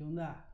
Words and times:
¿Qué 0.00 0.04
onda? 0.04 0.46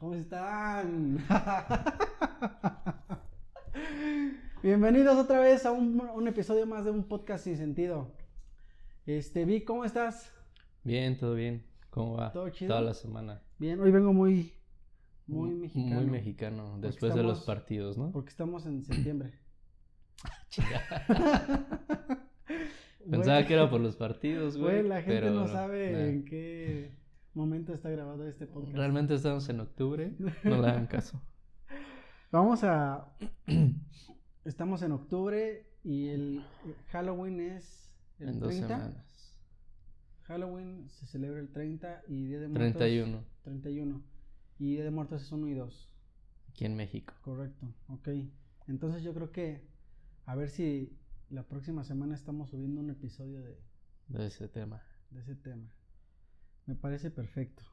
¿Cómo 0.00 0.14
están? 0.14 1.24
Bienvenidos 4.60 5.16
otra 5.16 5.38
vez 5.38 5.64
a 5.64 5.70
un, 5.70 6.00
un 6.00 6.26
episodio 6.26 6.66
más 6.66 6.84
de 6.84 6.90
un 6.90 7.04
podcast 7.04 7.44
sin 7.44 7.56
sentido. 7.56 8.10
Este, 9.06 9.44
Vic, 9.44 9.64
¿cómo 9.64 9.84
estás? 9.84 10.32
Bien, 10.82 11.16
todo 11.16 11.36
bien. 11.36 11.64
¿Cómo 11.90 12.16
va? 12.16 12.32
¿Todo 12.32 12.48
chido? 12.48 12.70
Toda 12.70 12.80
la 12.80 12.94
semana. 12.94 13.40
Bien, 13.60 13.78
hoy 13.78 13.92
vengo 13.92 14.12
muy, 14.12 14.52
muy 15.28 15.54
mexicano. 15.54 16.00
Muy 16.00 16.10
mexicano, 16.10 16.78
después 16.80 17.14
de 17.14 17.22
los 17.22 17.44
partidos, 17.44 17.96
¿no? 17.96 18.10
Porque 18.10 18.30
estamos 18.30 18.66
en 18.66 18.82
septiembre. 18.82 19.38
Pensaba 23.08 23.46
que 23.46 23.54
era 23.54 23.70
por 23.70 23.80
los 23.80 23.94
partidos, 23.94 24.56
güey. 24.56 24.78
Güey, 24.78 24.88
la 24.88 25.02
gente 25.02 25.20
pero 25.20 25.30
no 25.30 25.46
sabe 25.46 25.92
nah. 25.92 26.00
en 26.00 26.24
qué 26.24 27.01
momento 27.34 27.72
está 27.72 27.90
grabado 27.90 28.26
este 28.26 28.46
podcast. 28.46 28.76
Realmente 28.76 29.14
estamos 29.14 29.48
en 29.48 29.60
octubre. 29.60 30.14
No 30.44 30.60
le 30.60 30.68
hagan 30.68 30.86
caso. 30.86 31.20
Vamos 32.32 32.64
a. 32.64 33.14
Estamos 34.44 34.82
en 34.82 34.90
octubre 34.92 35.66
y 35.84 36.08
el 36.08 36.44
Halloween 36.88 37.38
es 37.40 37.94
el 38.18 38.30
en 38.30 38.40
dos 38.40 38.48
30. 38.50 38.66
semanas. 38.68 39.36
Halloween 40.24 40.88
se 40.88 41.06
celebra 41.06 41.38
el 41.40 41.52
30 41.52 42.02
y 42.08 42.24
Día 42.24 42.40
de 42.40 42.48
Muertos. 42.48 42.78
31. 42.78 43.24
31. 43.42 44.02
Y 44.58 44.72
Día 44.72 44.84
de 44.84 44.90
Muertos 44.90 45.22
es 45.22 45.30
1 45.30 45.46
y 45.48 45.54
2. 45.54 45.94
Aquí 46.48 46.64
en 46.64 46.74
México. 46.76 47.14
Correcto, 47.22 47.72
ok. 47.88 48.08
Entonces 48.66 49.02
yo 49.02 49.14
creo 49.14 49.30
que 49.30 49.64
a 50.26 50.34
ver 50.34 50.50
si 50.50 50.98
la 51.30 51.44
próxima 51.44 51.84
semana 51.84 52.14
estamos 52.14 52.50
subiendo 52.50 52.80
un 52.80 52.90
episodio 52.90 53.42
de, 53.42 53.58
De 54.08 54.26
ese 54.26 54.48
tema. 54.48 54.82
de 55.10 55.20
ese 55.20 55.34
tema. 55.34 55.70
Me 56.66 56.74
parece 56.74 57.10
perfecto. 57.10 57.64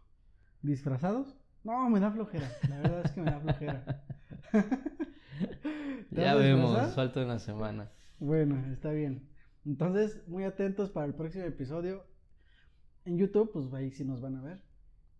¿Disfrazados? 0.61 1.35
No, 1.63 1.89
me 1.89 1.99
da 1.99 2.11
flojera. 2.11 2.49
La 2.69 2.77
verdad 2.77 3.05
es 3.05 3.11
que 3.11 3.21
me 3.21 3.31
da 3.31 3.39
flojera. 3.39 4.03
¿Te 6.09 6.21
Ya 6.21 6.35
vemos, 6.35 6.93
falta 6.95 7.23
una 7.23 7.39
semana. 7.39 7.91
Bueno, 8.19 8.71
está 8.73 8.91
bien. 8.91 9.29
Entonces, 9.65 10.27
muy 10.27 10.43
atentos 10.43 10.89
para 10.89 11.05
el 11.05 11.13
próximo 11.13 11.45
episodio. 11.45 12.05
En 13.05 13.17
YouTube, 13.17 13.51
pues 13.51 13.73
ahí 13.73 13.91
sí 13.91 14.03
nos 14.03 14.21
van 14.21 14.35
a 14.35 14.41
ver. 14.41 14.61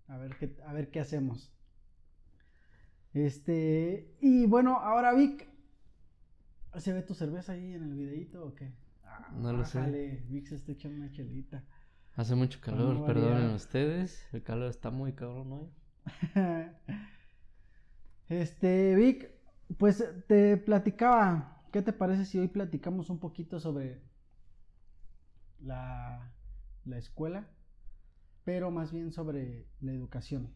A 0.07 0.17
ver 0.17 0.35
qué, 0.37 0.57
a 0.65 0.73
ver 0.73 0.89
qué 0.89 0.99
hacemos. 0.99 1.53
Este, 3.13 4.15
y 4.21 4.45
bueno, 4.45 4.77
ahora 4.77 5.13
Vic, 5.13 5.47
¿se 6.77 6.93
ve 6.93 7.01
tu 7.01 7.13
cerveza 7.13 7.53
ahí 7.53 7.73
en 7.73 7.83
el 7.83 7.93
videito 7.95 8.45
o 8.45 8.55
qué? 8.55 8.73
Ah, 9.03 9.31
No 9.35 9.53
lo 9.53 9.65
sé. 9.65 10.23
Vic 10.27 10.47
se 10.47 10.55
está 10.55 10.71
echando 10.71 10.97
una 10.97 11.11
chelita. 11.11 11.63
Hace 12.19 12.35
mucho 12.35 12.59
calor, 12.59 12.95
no 12.95 13.05
perdonen 13.05 13.51
ustedes. 13.51 14.27
El 14.33 14.43
calor 14.43 14.69
está 14.69 14.91
muy 14.91 15.13
cabrón 15.13 15.53
hoy. 15.53 15.69
Este, 18.27 18.93
Vic, 18.93 19.31
pues 19.77 20.03
te 20.27 20.57
platicaba, 20.57 21.63
¿qué 21.71 21.81
te 21.81 21.93
parece 21.93 22.25
si 22.25 22.37
hoy 22.37 22.49
platicamos 22.49 23.09
un 23.09 23.19
poquito 23.19 23.61
sobre 23.61 24.01
la, 25.61 26.29
la 26.83 26.97
escuela, 26.97 27.47
pero 28.43 28.69
más 28.69 28.91
bien 28.91 29.13
sobre 29.13 29.65
la 29.79 29.93
educación? 29.93 30.53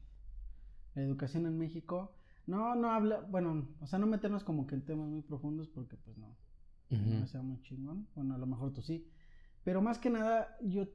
La 0.95 1.01
educación 1.01 1.45
en 1.45 1.57
México, 1.57 2.13
no, 2.45 2.75
no 2.75 2.91
habla, 2.91 3.21
bueno, 3.21 3.69
o 3.79 3.87
sea, 3.87 3.99
no 3.99 4.05
meternos 4.05 4.43
como 4.43 4.67
que 4.67 4.75
en 4.75 4.83
temas 4.83 5.07
muy 5.07 5.21
profundos 5.21 5.69
porque 5.69 5.95
pues 5.95 6.17
no, 6.17 6.35
no 6.89 7.25
sea 7.25 7.41
muy 7.41 7.61
chingón, 7.61 8.05
bueno, 8.15 8.35
a 8.35 8.37
lo 8.37 8.47
mejor 8.47 8.73
tú 8.73 8.81
sí, 8.81 9.07
pero 9.63 9.81
más 9.81 9.97
que 9.97 10.09
nada 10.09 10.57
yo, 10.61 10.85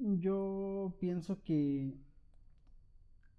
yo 0.00 0.96
pienso 1.00 1.42
que 1.42 1.94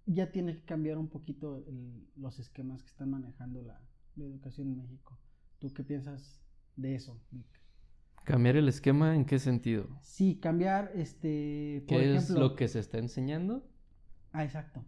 ya 0.05 0.31
tiene 0.31 0.55
que 0.55 0.63
cambiar 0.65 0.97
un 0.97 1.07
poquito 1.07 1.57
el- 1.67 2.07
los 2.15 2.39
esquemas 2.39 2.81
que 2.83 2.89
están 2.89 3.11
manejando 3.11 3.61
la, 3.61 3.79
la 4.15 4.25
educación 4.25 4.67
en 4.69 4.77
México. 4.77 5.17
¿Tú 5.59 5.71
qué 5.73 5.83
piensas 5.83 6.41
de 6.75 6.95
eso, 6.95 7.21
Vic? 7.31 7.45
¿Cambiar 8.23 8.57
el 8.57 8.67
esquema 8.67 9.15
en 9.15 9.25
qué 9.25 9.39
sentido? 9.39 9.87
Sí, 10.01 10.39
cambiar, 10.39 10.91
este, 10.95 11.83
por 11.87 11.97
¿Qué 11.99 12.15
es 12.15 12.29
lo 12.29 12.55
que 12.55 12.67
se 12.67 12.79
está 12.79 12.97
enseñando? 12.97 13.63
Ah, 14.31 14.43
exacto. 14.43 14.83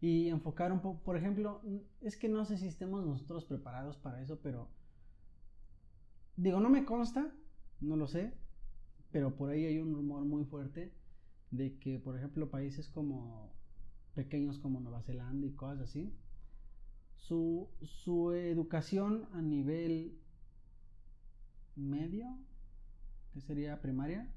Y 0.00 0.28
enfocar 0.28 0.72
un 0.72 0.80
poco, 0.80 1.02
por 1.02 1.16
ejemplo, 1.16 1.62
es 2.00 2.16
que 2.16 2.28
no 2.28 2.44
sé 2.44 2.58
si 2.58 2.66
estemos 2.66 3.04
nosotros 3.04 3.44
preparados 3.44 3.96
para 3.96 4.20
eso, 4.20 4.40
pero 4.40 4.68
digo, 6.36 6.60
no 6.60 6.68
me 6.68 6.84
consta, 6.84 7.32
no 7.80 7.96
lo 7.96 8.06
sé, 8.06 8.34
pero 9.10 9.34
por 9.36 9.50
ahí 9.50 9.64
hay 9.64 9.78
un 9.78 9.94
rumor 9.94 10.24
muy 10.24 10.44
fuerte 10.44 10.92
de 11.50 11.78
que, 11.78 11.98
por 11.98 12.16
ejemplo, 12.16 12.50
países 12.50 12.88
como 12.88 13.52
pequeños 14.14 14.58
como 14.58 14.80
Nueva 14.80 15.02
Zelanda 15.02 15.46
y 15.46 15.52
cosas 15.52 15.80
así, 15.80 16.12
su, 17.16 17.68
su 17.82 18.32
educación 18.32 19.28
a 19.32 19.42
nivel 19.42 20.18
medio, 21.76 22.26
que 23.32 23.40
sería 23.40 23.80
primaria, 23.80 24.32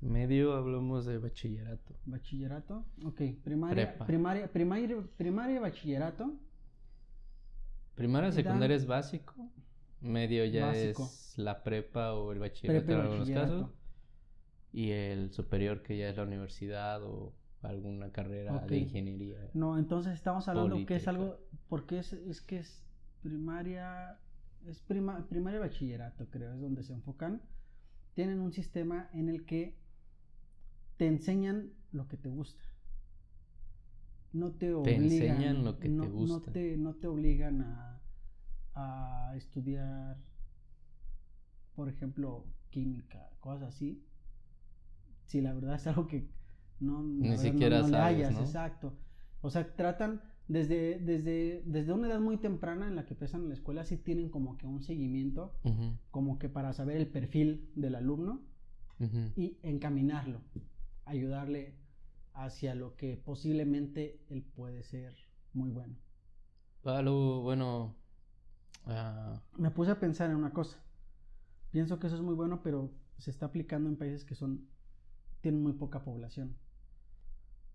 Medio 0.00 0.54
hablamos 0.54 1.06
de 1.06 1.18
bachillerato. 1.18 1.94
Bachillerato, 2.06 2.84
ok, 3.04 3.20
primaria, 3.44 3.86
Prepa. 3.90 4.04
primaria, 4.06 4.50
primaria, 4.52 4.96
primaria 5.16 5.56
y 5.56 5.58
bachillerato, 5.60 6.34
Primaria, 7.94 8.32
secundaria 8.32 8.74
es 8.76 8.86
básico. 8.86 9.34
Medio 10.00 10.44
ya 10.46 10.66
Básico. 10.66 11.04
es 11.04 11.34
la 11.38 11.62
prepa 11.62 12.14
o 12.14 12.32
el 12.32 12.40
bachillerato 12.40 12.84
prepa 12.86 13.00
en 13.00 13.06
algunos 13.06 13.30
casos. 13.30 13.70
Y 14.72 14.90
el 14.90 15.32
superior 15.32 15.82
que 15.82 15.98
ya 15.98 16.08
es 16.08 16.16
la 16.16 16.22
universidad 16.22 17.02
o 17.02 17.34
alguna 17.62 18.10
carrera 18.10 18.58
de 18.66 18.78
ingeniería. 18.78 19.50
No, 19.54 19.78
entonces 19.78 20.14
estamos 20.14 20.48
hablando 20.48 20.84
que 20.86 20.96
es 20.96 21.06
algo, 21.08 21.38
porque 21.68 21.98
es, 21.98 22.12
es 22.12 22.40
que 22.40 22.58
es 22.58 22.82
primaria, 23.22 24.18
es 24.66 24.80
prima, 24.80 25.26
primaria 25.28 25.58
y 25.58 25.60
bachillerato, 25.60 26.26
creo, 26.30 26.54
es 26.54 26.60
donde 26.60 26.82
se 26.82 26.92
enfocan. 26.92 27.42
Tienen 28.14 28.40
un 28.40 28.52
sistema 28.52 29.08
en 29.12 29.28
el 29.28 29.44
que 29.44 29.76
te 30.96 31.06
enseñan 31.06 31.72
lo 31.92 32.08
que 32.08 32.16
te 32.16 32.28
gusta. 32.28 32.64
No 34.32 34.52
te 34.52 34.74
obligan. 34.74 35.04
enseñan 35.04 35.64
lo 35.64 35.78
que 35.78 35.88
te 35.88 35.94
no, 35.94 36.04
no 36.04 36.10
gusta. 36.10 36.52
te, 36.52 36.76
no 36.76 36.94
te 36.94 37.06
obligan 37.06 37.60
a, 37.62 38.00
a 38.74 39.34
estudiar, 39.36 40.16
por 41.74 41.88
ejemplo, 41.88 42.46
química, 42.70 43.30
cosas 43.40 43.74
así. 43.74 44.02
Si 45.32 45.40
la 45.40 45.54
verdad 45.54 45.76
es 45.76 45.86
algo 45.86 46.06
que 46.06 46.28
no, 46.78 47.02
Ni 47.02 47.38
siquiera 47.38 47.78
le 47.80 47.88
sabes, 47.88 47.94
hallas, 47.94 48.34
¿no? 48.34 48.40
exacto. 48.40 48.92
O 49.40 49.48
sea, 49.48 49.74
tratan 49.74 50.20
desde, 50.46 50.98
desde, 50.98 51.62
desde 51.64 51.92
una 51.94 52.08
edad 52.08 52.20
muy 52.20 52.36
temprana 52.36 52.86
en 52.86 52.96
la 52.96 53.06
que 53.06 53.14
empiezan 53.14 53.40
en 53.40 53.48
la 53.48 53.54
escuela, 53.54 53.84
sí 53.86 53.96
tienen 53.96 54.28
como 54.28 54.58
que 54.58 54.66
un 54.66 54.82
seguimiento, 54.82 55.54
como 56.10 56.38
que 56.38 56.50
para 56.50 56.74
saber 56.74 56.98
el 56.98 57.06
perfil 57.06 57.70
del 57.74 57.94
alumno 57.94 58.42
y 59.34 59.58
encaminarlo, 59.62 60.42
ayudarle 61.06 61.78
hacia 62.34 62.74
lo 62.74 62.94
que 62.96 63.16
posiblemente 63.16 64.20
él 64.28 64.42
puede 64.42 64.82
ser 64.82 65.14
muy 65.54 65.70
bueno. 65.70 65.96
Algo 66.84 67.40
bueno. 67.40 67.96
ah, 68.84 69.40
Me 69.56 69.70
puse 69.70 69.92
a 69.92 69.98
pensar 69.98 70.28
en 70.28 70.36
una 70.36 70.52
cosa. 70.52 70.78
Pienso 71.70 71.98
que 71.98 72.06
eso 72.08 72.16
es 72.16 72.22
muy 72.22 72.34
bueno, 72.34 72.62
pero 72.62 72.92
se 73.16 73.30
está 73.30 73.46
aplicando 73.46 73.88
en 73.88 73.96
países 73.96 74.24
que 74.26 74.34
son 74.34 74.68
tienen 75.42 75.62
muy 75.62 75.74
poca 75.74 76.02
población. 76.02 76.56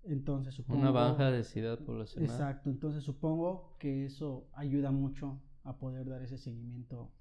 Entonces 0.03 0.55
supongo 0.55 0.81
una 0.81 0.91
baja 0.91 1.29
densidad 1.29 1.79
poblacional. 1.79 2.29
Exacto, 2.29 2.69
entonces 2.69 3.03
supongo 3.03 3.75
que 3.77 4.05
eso 4.05 4.49
ayuda 4.53 4.91
mucho 4.91 5.39
a 5.63 5.77
poder 5.77 6.07
dar 6.07 6.21
ese 6.23 6.37
seguimiento 6.37 7.11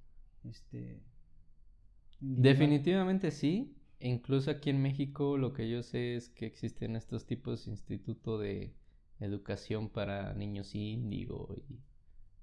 este 0.44 1.02
individual. 2.20 2.42
Definitivamente 2.42 3.30
sí. 3.30 3.76
Incluso 3.98 4.50
aquí 4.50 4.70
en 4.70 4.82
México 4.82 5.36
lo 5.36 5.52
que 5.52 5.68
yo 5.68 5.82
sé 5.82 6.16
es 6.16 6.28
que 6.28 6.46
existen 6.46 6.96
estos 6.96 7.26
tipos 7.26 7.64
de 7.64 7.72
instituto 7.72 8.38
de 8.38 8.74
educación 9.20 9.88
para 9.88 10.34
niños 10.34 10.74
índigo 10.74 11.54
y 11.56 11.80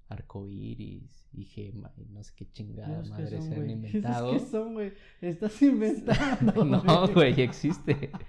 arcoíris 0.08 1.28
y 1.32 1.44
gema 1.44 1.92
y 1.96 2.04
no 2.06 2.22
sé 2.22 2.32
qué 2.36 2.50
chingada 2.50 3.02
Dios, 3.02 3.10
¿qué 3.10 3.22
madre 3.22 3.38
son, 3.38 3.48
se 3.48 3.54
han 3.54 3.70
inventado. 3.70 4.30
¿Esos 4.30 4.42
qué 4.42 4.50
son, 4.50 4.74
güey? 4.74 4.92
Estás 5.20 5.62
inventando. 5.62 6.64
No, 6.84 7.08
güey, 7.08 7.40
existe. 7.40 8.10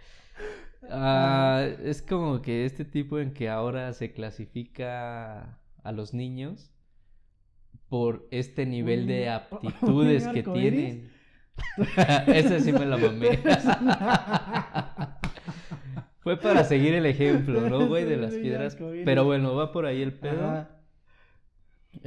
Ah, 0.87 1.67
es 1.83 2.03
como 2.03 2.43
que 2.43 2.63
este 2.63 2.85
tipo 2.85 3.17
en 3.17 3.33
que 3.33 3.49
ahora 3.49 3.91
se 3.93 4.11
clasifica 4.11 5.57
a 5.81 5.91
los 5.91 6.13
niños 6.13 6.71
por 7.89 8.27
este 8.29 8.67
nivel 8.67 9.01
¿Un 9.01 9.07
de 9.07 9.29
aptitudes 9.29 10.27
que 10.27 10.43
tienen. 10.43 11.11
Ese 12.27 12.59
sí 12.59 12.71
me 12.71 12.85
la 12.85 12.97
mamé. 12.97 13.39
Fue 16.19 16.37
para 16.37 16.63
seguir 16.65 16.93
el 16.93 17.07
ejemplo, 17.07 17.67
¿no, 17.67 17.87
güey? 17.87 18.05
De 18.05 18.17
las 18.17 18.35
piedras. 18.35 18.77
Pero 19.05 19.25
bueno, 19.25 19.55
va 19.55 19.71
por 19.71 19.87
ahí 19.87 20.03
el 20.03 20.13
pedo. 20.13 20.45
Ajá. 20.45 20.74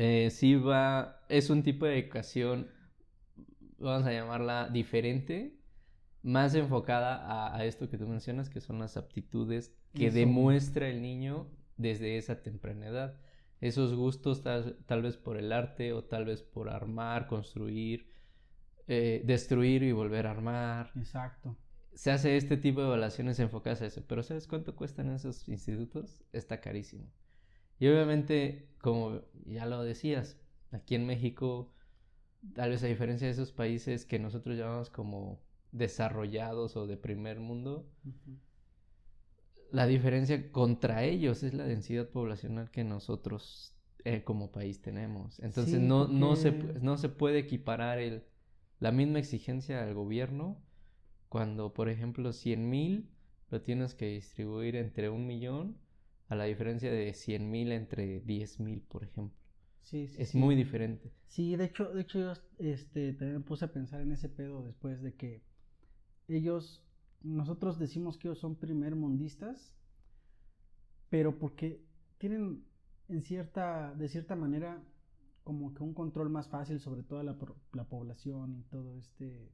Eh, 0.00 0.30
sí 0.30 0.54
va, 0.54 1.24
es 1.28 1.50
un 1.50 1.62
tipo 1.64 1.84
de 1.86 1.98
educación, 1.98 2.70
vamos 3.78 4.06
a 4.06 4.12
llamarla 4.12 4.68
diferente, 4.68 5.58
más 6.22 6.54
enfocada 6.54 7.16
a, 7.26 7.56
a 7.56 7.64
esto 7.64 7.88
que 7.90 7.98
tú 7.98 8.08
mencionas, 8.08 8.50
que 8.50 8.60
son 8.60 8.78
las 8.80 8.96
aptitudes 8.96 9.76
que 9.94 10.08
Eso. 10.08 10.14
demuestra 10.14 10.88
el 10.88 11.02
niño 11.02 11.48
desde 11.76 12.18
esa 12.18 12.42
temprana 12.42 12.88
edad. 12.88 13.20
Esos 13.60 13.94
gustos 13.94 14.42
tal, 14.42 14.78
tal 14.86 15.02
vez 15.02 15.16
por 15.18 15.36
el 15.38 15.52
arte 15.52 15.92
o 15.92 16.04
tal 16.04 16.24
vez 16.26 16.42
por 16.42 16.70
armar, 16.70 17.26
construir, 17.28 18.08
eh, 18.88 19.22
destruir 19.26 19.82
y 19.84 19.92
volver 19.92 20.26
a 20.28 20.32
armar. 20.32 20.94
Exacto. 20.94 21.56
Se 21.94 22.10
hace 22.10 22.36
este 22.38 22.56
tipo 22.56 22.80
de 22.80 22.86
evaluaciones 22.86 23.38
enfocadas 23.40 23.82
a 23.82 23.86
eso, 23.86 24.02
pero 24.06 24.22
¿sabes 24.22 24.46
cuánto 24.48 24.74
cuestan 24.74 25.10
esos 25.10 25.46
institutos? 25.50 26.24
Está 26.32 26.60
carísimo. 26.62 27.12
Y 27.78 27.88
obviamente, 27.88 28.68
como 28.80 29.20
ya 29.46 29.66
lo 29.66 29.82
decías, 29.82 30.38
aquí 30.72 30.94
en 30.94 31.06
México, 31.06 31.72
tal 32.54 32.70
vez 32.70 32.82
a 32.82 32.86
diferencia 32.86 33.26
de 33.26 33.32
esos 33.32 33.52
países 33.52 34.04
que 34.04 34.18
nosotros 34.18 34.56
llamamos 34.56 34.90
como 34.90 35.40
desarrollados 35.72 36.76
o 36.76 36.86
de 36.86 36.96
primer 36.96 37.40
mundo, 37.40 37.86
la 39.70 39.86
diferencia 39.86 40.50
contra 40.50 41.04
ellos 41.04 41.42
es 41.42 41.54
la 41.54 41.64
densidad 41.64 42.08
poblacional 42.08 42.70
que 42.70 42.84
nosotros 42.84 43.74
eh, 44.04 44.22
como 44.24 44.50
país 44.50 44.80
tenemos. 44.80 45.38
Entonces 45.40 45.80
Sí, 45.80 45.86
no, 45.86 46.08
no, 46.08 46.36
se, 46.36 46.52
no 46.52 46.96
se 46.96 47.08
puede 47.08 47.38
equiparar 47.38 47.98
el, 47.98 48.24
la 48.80 48.92
misma 48.92 49.18
exigencia 49.18 49.82
al 49.82 49.94
gobierno 49.94 50.62
cuando, 51.28 51.74
por 51.74 51.88
ejemplo, 51.88 52.32
100 52.32 52.70
mil 52.70 53.10
lo 53.50 53.62
tienes 53.62 53.94
que 53.94 54.06
distribuir 54.06 54.76
entre 54.76 55.10
un 55.10 55.26
millón 55.26 55.76
a 56.28 56.36
la 56.36 56.44
diferencia 56.44 56.90
de 56.92 57.12
100 57.14 57.50
mil 57.50 57.72
entre 57.72 58.20
10 58.20 58.60
mil, 58.60 58.82
por 58.82 59.04
ejemplo. 59.04 59.36
Sí, 59.82 60.06
sí, 60.08 60.22
Es 60.22 60.30
sí. 60.30 60.38
muy 60.38 60.54
diferente. 60.56 61.12
Sí, 61.28 61.56
de 61.56 61.64
hecho, 61.66 61.92
de 61.92 62.02
hecho 62.02 62.18
yo 62.20 62.32
este, 62.58 63.12
también 63.14 63.38
me 63.38 63.44
puse 63.44 63.64
a 63.66 63.72
pensar 63.72 64.00
en 64.00 64.12
ese 64.12 64.28
pedo 64.28 64.62
después 64.64 65.02
de 65.02 65.14
que 65.14 65.42
ellos, 66.28 66.82
nosotros 67.22 67.78
decimos 67.78 68.18
que 68.18 68.28
ellos 68.28 68.40
son 68.40 68.56
primer 68.56 68.96
mundistas, 68.96 69.74
pero 71.08 71.38
porque 71.38 71.80
tienen 72.18 72.64
en 73.08 73.22
cierta, 73.22 73.94
de 73.94 74.08
cierta 74.08 74.36
manera, 74.36 74.82
como 75.44 75.72
que 75.74 75.82
un 75.82 75.94
control 75.94 76.28
más 76.30 76.48
fácil 76.48 76.80
sobre 76.80 77.02
toda 77.02 77.22
la, 77.22 77.36
la 77.72 77.84
población 77.84 78.56
y 78.58 78.62
todo 78.64 78.98
este... 78.98 79.50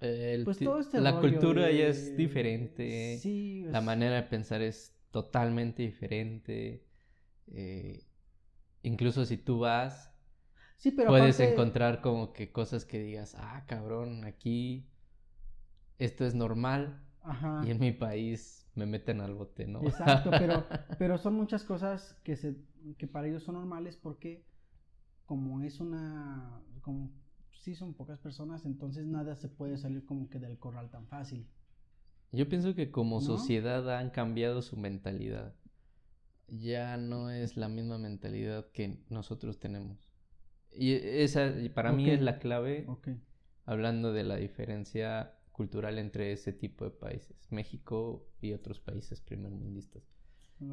El 0.00 0.44
Pues 0.44 0.58
todo 0.58 0.78
este 0.78 1.00
la 1.00 1.18
cultura 1.20 1.70
ya 1.72 1.88
es 1.88 2.16
diferente. 2.16 3.18
Sí, 3.18 3.64
La 3.64 3.80
manera 3.80 4.16
de 4.16 4.22
pensar 4.22 4.62
es 4.62 4.94
totalmente 5.10 5.82
diferente. 5.82 6.84
eh, 7.48 8.04
incluso 8.82 9.24
si 9.26 9.38
tú 9.38 9.60
vas, 9.60 10.12
sí, 10.76 10.90
pero 10.92 11.10
puedes 11.10 11.40
aparte- 11.40 11.44
encontrar 11.50 12.00
como 12.02 12.32
que 12.34 12.52
cosas 12.52 12.84
que 12.86 13.00
digas, 13.00 13.34
ah, 13.38 13.64
cabrón, 13.68 14.24
aquí 14.24 14.86
esto 15.98 16.24
es 16.26 16.34
normal 16.34 17.00
Ajá. 17.22 17.54
y 17.60 17.70
en 17.70 17.80
mi 17.80 17.92
país 17.92 18.66
me 18.74 18.86
meten 18.86 19.20
al 19.20 19.34
bote, 19.34 19.66
¿no? 19.66 19.80
Exacto, 19.80 20.36
pero, 20.38 20.66
pero 20.98 21.18
son 21.18 21.34
muchas 21.34 21.64
cosas 21.64 22.14
que, 22.24 22.36
se, 22.36 22.56
que 22.98 23.06
para 23.06 23.28
ellos 23.28 23.44
son 23.44 23.54
normales 23.54 23.96
porque 23.96 24.44
como 25.26 25.62
es 25.62 25.80
una, 25.80 26.62
como 26.82 27.10
sí 27.52 27.74
son 27.74 27.94
pocas 27.94 28.18
personas, 28.20 28.66
entonces 28.66 29.06
nada 29.06 29.36
se 29.36 29.48
puede 29.48 29.78
salir 29.78 30.04
como 30.06 30.28
que 30.30 30.38
del 30.40 30.58
corral 30.58 30.90
tan 30.90 31.06
fácil. 31.08 31.48
Yo 32.32 32.48
pienso 32.48 32.74
que 32.74 32.90
como 32.90 33.16
¿No? 33.16 33.26
sociedad 33.26 33.98
han 33.98 34.10
cambiado 34.10 34.62
su 34.62 34.76
mentalidad. 34.76 35.54
Ya 36.48 36.96
no 36.96 37.30
es 37.30 37.56
la 37.56 37.68
misma 37.68 37.98
mentalidad 37.98 38.70
que 38.72 38.98
nosotros 39.08 39.58
tenemos. 39.58 40.12
Y 40.70 40.92
esa 40.92 41.48
y 41.58 41.68
para 41.68 41.92
mí 41.92 42.10
es 42.10 42.20
la 42.20 42.38
clave 42.38 42.86
hablando 43.64 44.12
de 44.12 44.24
la 44.24 44.36
diferencia 44.36 45.34
cultural 45.52 45.98
entre 45.98 46.32
ese 46.32 46.52
tipo 46.52 46.84
de 46.84 46.90
países, 46.90 47.36
México 47.50 48.28
y 48.40 48.52
otros 48.52 48.80
países 48.80 49.20
primermundistas. 49.20 50.02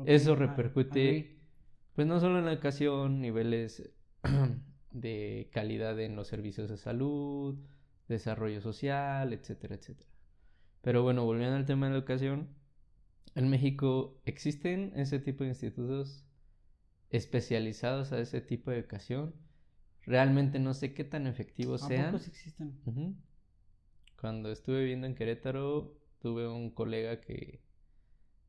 Eso 0.06 0.34
ah, 0.34 0.36
repercute, 0.36 1.38
pues 1.94 2.08
no 2.08 2.20
solo 2.20 2.40
en 2.40 2.46
la 2.46 2.54
educación, 2.54 3.22
niveles 3.22 3.92
de 4.92 5.50
calidad 5.52 6.00
en 6.00 6.16
los 6.16 6.28
servicios 6.28 6.70
de 6.70 6.78
salud, 6.78 7.58
desarrollo 8.08 8.62
social, 8.62 9.34
etcétera, 9.34 9.76
etcétera. 9.76 10.15
Pero 10.86 11.02
bueno, 11.02 11.26
volviendo 11.26 11.56
al 11.56 11.66
tema 11.66 11.88
de 11.88 11.94
la 11.94 11.98
educación, 11.98 12.48
en 13.34 13.50
México 13.50 14.22
existen 14.24 14.94
ese 14.96 15.18
tipo 15.18 15.44
de 15.44 15.50
institutos 15.50 16.24
especializados 17.10 18.12
a 18.12 18.20
ese 18.20 18.40
tipo 18.40 18.70
de 18.70 18.78
educación. 18.78 19.34
Realmente 20.04 20.60
no 20.60 20.76
sé 20.76 20.94
qué 20.94 21.04
tan 21.04 21.26
efectivos 21.26 21.82
¿A 21.82 21.88
sean. 21.88 22.22
Cuando 24.22 24.52
estuve 24.52 24.82
viviendo 24.82 25.08
en 25.08 25.16
Querétaro, 25.16 25.98
tuve 26.20 26.48
un 26.48 26.70
colega 26.70 27.20
que, 27.20 27.64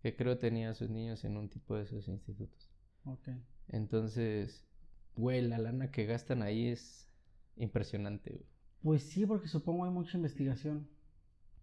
que 0.02 0.14
creo 0.14 0.36
tenía 0.36 0.68
a 0.68 0.74
sus 0.74 0.90
niños 0.90 1.24
en 1.24 1.38
un 1.38 1.48
tipo 1.48 1.74
de 1.74 1.84
esos 1.84 2.06
institutos. 2.06 2.70
Ok. 3.06 3.28
Entonces, 3.68 4.68
güey, 5.14 5.40
la 5.40 5.56
lana 5.56 5.90
que 5.90 6.04
gastan 6.04 6.42
ahí 6.42 6.68
es 6.68 7.08
impresionante, 7.56 8.32
güey. 8.32 8.46
Pues 8.82 9.04
sí, 9.04 9.24
porque 9.24 9.48
supongo 9.48 9.86
hay 9.86 9.90
mucha 9.90 10.18
investigación 10.18 10.94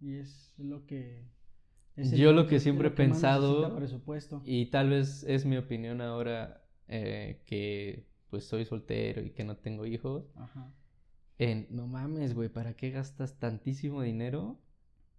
y 0.04 0.16
es 0.16 0.54
lo 0.58 0.86
que... 0.86 1.24
es 1.96 2.12
Yo 2.12 2.34
lo 2.34 2.46
que 2.48 2.60
siempre 2.60 2.88
he 2.88 2.90
lo 2.92 2.96
que 2.96 3.04
pensado- 3.04 3.76
presupuesto. 3.76 4.42
Y 4.46 4.66
tal 4.68 4.90
vez 4.90 5.24
es 5.24 5.46
mi 5.46 5.58
opinión 5.58 6.02
ahora 6.02 6.62
eh, 6.88 7.42
que 7.46 8.06
pues 8.30 8.46
soy 8.46 8.66
soltero 8.66 9.22
y 9.22 9.32
que 9.32 9.44
no 9.44 9.56
tengo 9.58 9.86
hijos. 9.86 10.26
Ajá. 10.36 10.74
En, 11.38 11.68
no 11.70 11.88
mames, 11.88 12.34
güey, 12.36 12.50
¿para 12.50 12.74
qué 12.76 12.92
gastas 12.92 13.40
tantísimo 13.40 14.02
dinero 14.02 14.60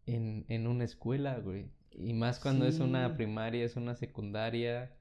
en, 0.06 0.44
en 0.48 0.66
una 0.66 0.84
escuela, 0.84 1.38
güey? 1.38 1.70
Y 1.92 2.12
más 2.12 2.40
cuando 2.40 2.66
es 2.66 2.80
una 2.80 3.16
primaria, 3.16 3.64
es 3.64 3.76
una 3.76 3.94
secundaria, 3.94 4.92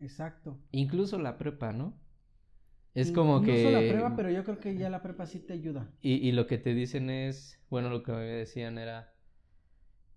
Exacto. 0.00 0.58
incluso 0.72 1.18
la 1.18 1.36
prepa, 1.38 1.72
¿no? 1.72 1.94
Es 2.94 3.10
como 3.12 3.40
no 3.40 3.42
que... 3.42 3.56
solo 3.56 3.80
la 3.80 3.86
prepa, 3.86 4.16
pero 4.16 4.30
yo 4.30 4.44
creo 4.44 4.58
que 4.60 4.76
ya 4.76 4.90
la 4.90 5.02
prepa 5.02 5.26
sí 5.26 5.40
te 5.40 5.52
ayuda. 5.54 5.88
Y, 6.00 6.14
y 6.28 6.30
lo 6.32 6.46
que 6.46 6.58
te 6.58 6.72
dicen 6.74 7.10
es, 7.10 7.60
bueno, 7.68 7.90
lo 7.90 8.02
que 8.04 8.12
me 8.12 8.20
decían 8.22 8.78
era, 8.78 9.12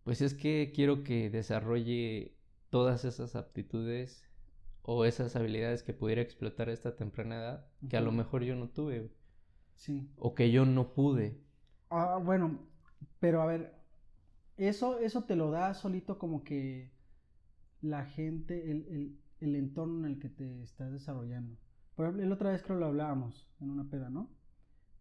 pues 0.03 0.21
es 0.21 0.33
que 0.33 0.71
quiero 0.73 1.03
que 1.03 1.29
desarrolle 1.29 2.37
todas 2.69 3.05
esas 3.05 3.35
aptitudes 3.35 4.27
o 4.83 5.05
esas 5.05 5.35
habilidades 5.35 5.83
que 5.83 5.93
pudiera 5.93 6.21
explotar 6.21 6.69
a 6.69 6.73
esta 6.73 6.95
temprana 6.95 7.37
edad, 7.37 7.67
que 7.89 7.97
a 7.97 8.01
lo 8.01 8.11
mejor 8.11 8.43
yo 8.43 8.55
no 8.55 8.69
tuve, 8.69 9.11
Sí. 9.75 10.09
o 10.17 10.35
que 10.35 10.51
yo 10.51 10.65
no 10.65 10.93
pude. 10.93 11.41
Ah, 11.89 12.17
bueno, 12.23 12.59
pero 13.19 13.41
a 13.41 13.45
ver, 13.45 13.73
eso, 14.57 14.99
eso 14.99 15.25
te 15.25 15.35
lo 15.35 15.51
da 15.51 15.73
solito 15.73 16.17
como 16.19 16.43
que 16.43 16.93
la 17.81 18.05
gente, 18.05 18.71
el, 18.71 18.87
el, 18.89 19.19
el 19.41 19.55
entorno 19.55 20.05
en 20.07 20.13
el 20.13 20.19
que 20.19 20.29
te 20.29 20.63
estás 20.63 20.91
desarrollando. 20.91 21.57
Por 21.97 22.05
ejemplo, 22.05 22.27
la 22.27 22.35
otra 22.35 22.51
vez 22.51 22.61
creo 22.61 22.77
lo 22.77 22.85
hablábamos 22.85 23.49
en 23.59 23.71
una 23.71 23.89
peda, 23.89 24.11
¿no? 24.11 24.29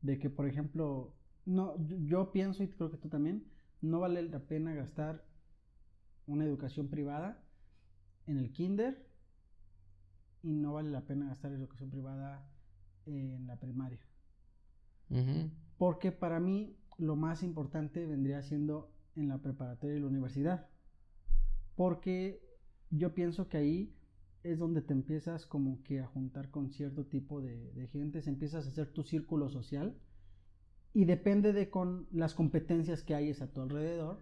De 0.01 0.19
que, 0.19 0.31
por 0.31 0.47
ejemplo, 0.47 1.15
no, 1.45 1.77
yo, 1.85 1.99
yo 1.99 2.33
pienso 2.33 2.63
y 2.63 2.69
creo 2.69 2.91
que 2.91 2.97
tú 2.97 3.11
también, 3.11 3.45
no 3.83 4.01
vale 4.01 4.23
la 4.23 4.41
pena 4.41 4.75
gastar 4.75 5.23
una 6.27 6.47
educación 6.47 6.89
privada 6.89 7.45
en 8.27 8.39
el 8.39 8.51
kinder 8.51 9.07
y 10.43 10.55
no 10.55 10.73
vale 10.73 10.91
la 10.91 11.03
pena 11.03 11.27
gastar 11.27 11.53
educación 11.53 11.91
privada 11.91 12.51
en 13.05 13.47
la 13.47 13.61
primaria. 13.61 14.01
Porque 15.77 16.13
para 16.13 16.41
mí 16.41 16.79
lo 16.97 17.15
más 17.15 17.43
importante 17.43 18.07
vendría 18.07 18.43
siendo 18.43 18.91
en 19.17 19.29
la 19.29 19.37
preparatoria 19.37 19.99
y 19.99 20.01
la 20.01 20.07
universidad. 20.07 20.71
Porque 21.75 22.43
yo 22.89 23.13
pienso 23.13 23.51
que 23.51 23.59
ahí 23.59 23.97
es 24.53 24.59
donde 24.59 24.83
te 24.83 24.93
empiezas 24.93 25.47
como 25.47 25.83
que 25.83 26.01
a 26.01 26.07
juntar 26.07 26.51
con 26.51 26.71
cierto 26.71 27.07
tipo 27.07 27.41
de, 27.41 27.73
de 27.73 27.89
gente, 27.89 28.23
se 28.23 28.31
empiezas 28.31 28.67
a 28.67 28.69
hacer 28.69 28.93
tu 28.93 29.03
círculo 29.03 29.49
social 29.49 29.97
y 30.93 31.05
depende 31.05 31.53
de 31.53 31.69
con 31.71 32.07
las 32.11 32.35
competencias 32.35 33.03
que 33.03 33.15
hayas 33.15 33.43
a 33.43 33.53
tu 33.53 33.61
alrededor, 33.61 34.21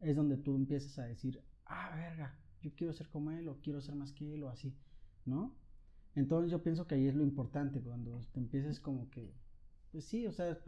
es 0.00 0.16
donde 0.16 0.36
tú 0.36 0.56
empiezas 0.56 0.98
a 0.98 1.04
decir, 1.04 1.42
ah, 1.66 1.94
verga, 1.94 2.38
yo 2.60 2.72
quiero 2.74 2.92
ser 2.92 3.08
como 3.08 3.30
él 3.30 3.48
o 3.48 3.60
quiero 3.60 3.80
ser 3.80 3.94
más 3.94 4.12
que 4.12 4.34
él 4.34 4.42
o 4.42 4.48
así, 4.48 4.76
¿no? 5.24 5.54
Entonces 6.14 6.50
yo 6.50 6.62
pienso 6.62 6.86
que 6.86 6.96
ahí 6.96 7.06
es 7.06 7.14
lo 7.14 7.22
importante, 7.22 7.80
cuando 7.80 8.20
te 8.32 8.40
empieces 8.40 8.80
como 8.80 9.08
que 9.10 9.32
pues 9.92 10.06
sí, 10.06 10.26
o 10.26 10.32
sea, 10.32 10.58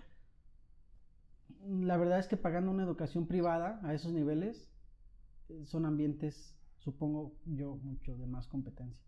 la 1.66 1.96
verdad 1.96 2.18
es 2.18 2.28
que 2.28 2.36
pagando 2.36 2.70
una 2.70 2.84
educación 2.84 3.26
privada 3.26 3.80
a 3.82 3.94
esos 3.94 4.12
niveles 4.12 4.68
eh, 5.48 5.64
son 5.64 5.86
ambientes, 5.86 6.54
supongo 6.84 7.34
yo, 7.46 7.76
mucho 7.76 8.16
de 8.16 8.26
más 8.26 8.46
competencia. 8.46 9.04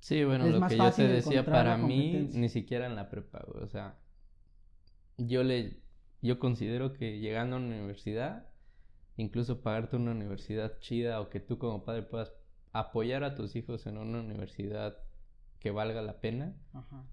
Sí, 0.00 0.24
bueno, 0.24 0.46
Es 0.46 0.52
lo 0.52 0.60
más 0.60 0.72
que 0.72 0.78
yo 0.78 0.92
te 0.92 1.08
decía, 1.08 1.44
para 1.44 1.76
mí, 1.76 2.30
ni 2.32 2.48
siquiera 2.48 2.86
en 2.86 2.96
la 2.96 3.10
prepa, 3.10 3.44
o 3.62 3.66
sea, 3.68 3.98
yo 5.18 5.42
le, 5.42 5.82
yo 6.22 6.38
considero 6.38 6.92
que 6.94 7.18
llegando 7.18 7.56
a 7.56 7.58
una 7.58 7.68
universidad, 7.68 8.48
incluso 9.16 9.60
pagarte 9.62 9.96
una 9.96 10.12
universidad 10.12 10.78
chida 10.80 11.20
o 11.20 11.28
que 11.28 11.40
tú 11.40 11.58
como 11.58 11.84
padre 11.84 12.02
puedas 12.02 12.32
apoyar 12.72 13.24
a 13.24 13.34
tus 13.34 13.56
hijos 13.56 13.86
en 13.86 13.98
una 13.98 14.20
universidad 14.20 14.96
que 15.58 15.70
valga 15.72 16.00
la 16.02 16.20
pena, 16.20 16.56
Ajá. 16.72 17.04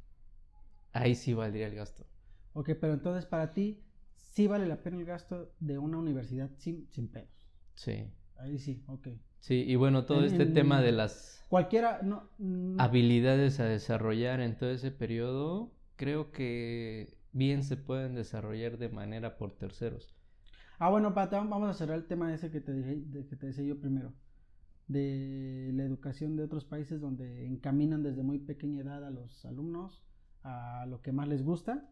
ahí 0.94 1.16
sí 1.16 1.34
valdría 1.34 1.68
el 1.68 1.76
gasto. 1.76 2.06
Ok, 2.54 2.72
pero 2.80 2.94
entonces 2.94 3.26
para 3.26 3.54
ti, 3.54 3.84
sí 4.16 4.48
vale 4.48 4.68
la 4.68 4.82
pena 4.82 4.98
el 4.98 5.06
gasto 5.06 5.54
de 5.60 5.78
una 5.78 5.98
universidad 5.98 6.52
sin, 6.58 6.88
sin 6.92 7.08
pedos. 7.08 7.50
Sí. 7.76 8.06
Ahí 8.38 8.58
sí, 8.60 8.84
ok. 8.88 9.08
Sí, 9.46 9.64
y 9.68 9.76
bueno, 9.76 10.06
todo 10.06 10.22
En- 10.22 10.26
este 10.26 10.44
en- 10.44 10.54
tema 10.56 10.82
de 10.82 10.92
las 10.92 11.46
Cualquiera, 11.50 12.02
no. 12.02 12.24
mm, 12.40 12.80
habilidades 12.80 13.60
a 13.60 13.66
desarrollar 13.66 14.40
en 14.40 14.58
todo 14.58 14.72
ese 14.72 14.90
periodo, 14.90 15.72
creo 15.98 16.32
que 16.32 17.14
bien 17.32 17.62
se 17.64 17.78
pueden 17.78 18.16
desarrollar 18.16 18.80
de 18.80 18.90
manera 18.90 19.38
por 19.38 19.52
terceros. 19.56 20.16
Ah, 20.80 20.90
bueno, 20.90 21.14
Pata, 21.14 21.38
vamos 21.40 21.70
a 21.70 21.74
cerrar 21.74 21.98
el 21.98 22.06
tema 22.08 22.34
ese 22.34 22.50
que 22.52 22.60
te 22.62 22.74
dije, 22.74 22.96
de 23.06 23.28
que 23.28 23.36
te 23.36 23.48
decía 23.48 23.64
yo 23.64 23.80
primero. 23.80 24.14
De 24.88 25.72
la 25.74 25.84
educación 25.84 26.36
de 26.36 26.44
otros 26.44 26.66
países 26.66 27.02
donde 27.02 27.46
encaminan 27.48 28.04
desde 28.04 28.24
muy 28.24 28.40
pequeña 28.40 28.82
edad 28.82 29.06
a 29.06 29.12
los 29.12 29.46
alumnos 29.46 30.04
a 30.44 30.86
lo 30.88 31.02
que 31.02 31.12
más 31.12 31.28
les 31.28 31.44
gusta. 31.44 31.90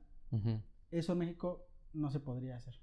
Eso 0.92 1.14
en 1.14 1.20
México 1.20 1.68
no 1.94 2.10
se 2.12 2.20
podría 2.20 2.58
hacer. 2.58 2.76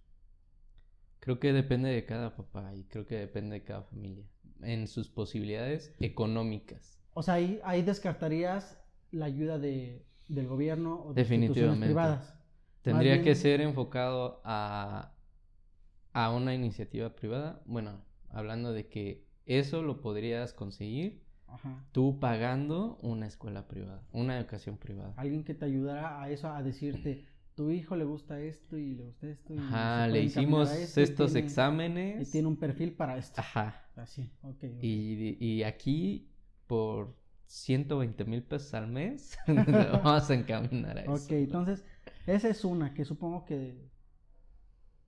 Creo 1.20 1.38
que 1.38 1.52
depende 1.52 1.88
de 1.90 2.04
cada 2.04 2.34
papá 2.36 2.74
y 2.74 2.84
creo 2.84 3.06
que 3.06 3.16
depende 3.16 3.54
de 3.54 3.64
cada 3.64 3.82
familia 3.82 4.24
en 4.62 4.86
sus 4.88 5.08
posibilidades 5.08 5.94
económicas. 6.00 6.98
O 7.14 7.22
sea, 7.22 7.34
ahí, 7.34 7.60
ahí 7.64 7.82
descartarías 7.82 8.78
la 9.10 9.26
ayuda 9.26 9.58
de, 9.58 10.04
del 10.28 10.46
gobierno 10.46 10.94
o 11.06 11.14
de 11.14 11.20
instituciones 11.22 11.48
Definitivamente. 11.50 11.86
privadas. 11.86 12.34
Tendría 12.82 13.12
bien- 13.14 13.24
que 13.24 13.34
ser 13.34 13.60
enfocado 13.60 14.40
a, 14.44 15.12
a 16.12 16.30
una 16.32 16.54
iniciativa 16.54 17.14
privada. 17.14 17.62
Bueno, 17.66 18.02
hablando 18.30 18.72
de 18.72 18.88
que 18.88 19.26
eso 19.46 19.82
lo 19.82 20.00
podrías 20.00 20.52
conseguir 20.54 21.22
Ajá. 21.48 21.84
tú 21.92 22.18
pagando 22.20 22.96
una 23.02 23.26
escuela 23.26 23.66
privada, 23.66 24.02
una 24.12 24.38
educación 24.38 24.76
privada. 24.78 25.12
Alguien 25.16 25.42
que 25.44 25.54
te 25.54 25.64
ayudara 25.64 26.22
a 26.22 26.30
eso, 26.30 26.48
a 26.48 26.62
decirte, 26.62 27.26
tu 27.56 27.70
hijo 27.70 27.96
le 27.96 28.04
gusta 28.04 28.40
esto 28.40 28.78
y 28.78 28.94
le 28.94 29.02
gusta 29.04 29.26
esto. 29.28 29.52
Y 29.54 29.58
Ajá, 29.58 30.06
le 30.06 30.22
hicimos 30.22 30.70
esto 30.70 31.00
estos 31.00 31.32
tiene- 31.32 31.46
exámenes. 31.46 32.28
Y 32.28 32.32
tiene 32.32 32.48
un 32.48 32.56
perfil 32.56 32.92
para 32.92 33.18
esto. 33.18 33.40
Ajá. 33.40 33.84
Así, 34.00 34.30
ok. 34.42 34.64
ok. 34.64 34.82
Y, 34.82 35.36
y 35.44 35.62
aquí 35.62 36.28
por 36.66 37.14
120 37.46 38.24
mil 38.26 38.42
pesos 38.44 38.74
al 38.74 38.86
mes 38.86 39.36
vamos 39.46 40.30
a 40.30 40.34
encaminar 40.34 40.98
a 40.98 41.02
eso. 41.02 41.12
Ok, 41.12 41.32
entonces, 41.32 41.84
esa 42.26 42.48
es 42.48 42.64
una 42.64 42.94
que 42.94 43.04
supongo 43.04 43.44
que 43.44 43.90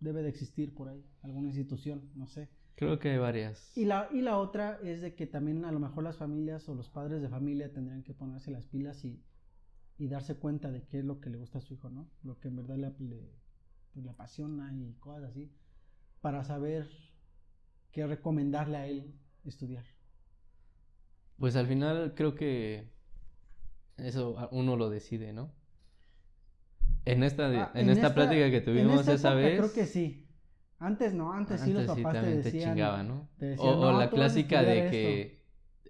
debe 0.01 0.23
de 0.23 0.29
existir 0.29 0.75
por 0.75 0.89
ahí, 0.89 1.05
alguna 1.23 1.49
institución, 1.49 2.11
no 2.17 2.27
sé. 2.27 2.49
Creo 2.75 2.99
que 2.99 3.11
hay 3.11 3.19
varias. 3.19 3.77
Y 3.77 3.85
la, 3.85 4.09
y 4.13 4.23
la 4.23 4.39
otra 4.39 4.81
es 4.83 5.03
de 5.03 5.15
que 5.15 5.27
también 5.27 5.65
a 5.65 5.71
lo 5.71 5.79
mejor 5.79 6.03
las 6.03 6.17
familias 6.17 6.69
o 6.69 6.75
los 6.75 6.89
padres 6.89 7.23
de 7.23 7.29
familia 7.29 7.73
tendrían 7.73 8.03
que 8.03 8.13
ponerse 8.13 8.51
las 8.51 8.67
pilas 8.67 9.05
y, 9.05 9.23
y 9.99 10.09
darse 10.09 10.35
cuenta 10.35 10.73
de 10.73 10.83
qué 10.83 10.99
es 10.99 11.05
lo 11.05 11.21
que 11.21 11.31
le 11.31 11.37
gusta 11.37 11.59
a 11.59 11.61
su 11.61 11.75
hijo, 11.75 11.91
¿no? 11.91 12.09
Lo 12.25 12.41
que 12.41 12.49
en 12.49 12.57
verdad 12.57 12.77
le, 12.77 12.91
le, 13.07 13.31
pues, 13.93 14.05
le 14.05 14.11
apasiona 14.11 14.75
y 14.75 14.95
cosas 14.95 15.31
así, 15.31 15.53
para 16.21 16.43
saber 16.43 16.89
qué 17.93 18.07
recomendarle 18.07 18.77
a 18.77 18.87
él 18.87 19.15
estudiar. 19.45 19.85
Pues 21.39 21.57
al 21.57 21.67
final 21.67 22.15
creo 22.15 22.35
que 22.35 22.89
eso 23.99 24.49
uno 24.51 24.77
lo 24.77 24.91
decide, 24.91 25.33
¿no? 25.33 25.53
En 27.05 27.23
esta, 27.25 27.47
Ah, 27.49 27.71
en, 27.75 27.91
esta, 27.91 28.15
plática 28.15 28.51
que 28.51 28.59
en 28.59 28.65
tuvimos 28.65 29.01
esta 29.01 29.15
esa 29.15 29.35
vez. 29.35 29.59
Creo 29.59 29.73
que 29.73 29.87
sí. 29.87 30.27
Antes 30.79 31.15
no, 31.15 31.33
antes, 31.33 31.61
sí 31.61 31.73
los 31.73 31.85
papás 31.85 32.13
te 32.13 32.19
también 32.21 32.43
decían. 32.43 32.71
chingaban, 32.75 33.09
¿no? 33.09 33.29
te 33.39 33.47
O- 33.47 33.49
decían, 33.51 33.75
o, 33.75 33.93
"No, 33.93 33.99
la 33.99 34.11
clásica 34.11 34.63
de 34.63 34.91
que 34.91 35.42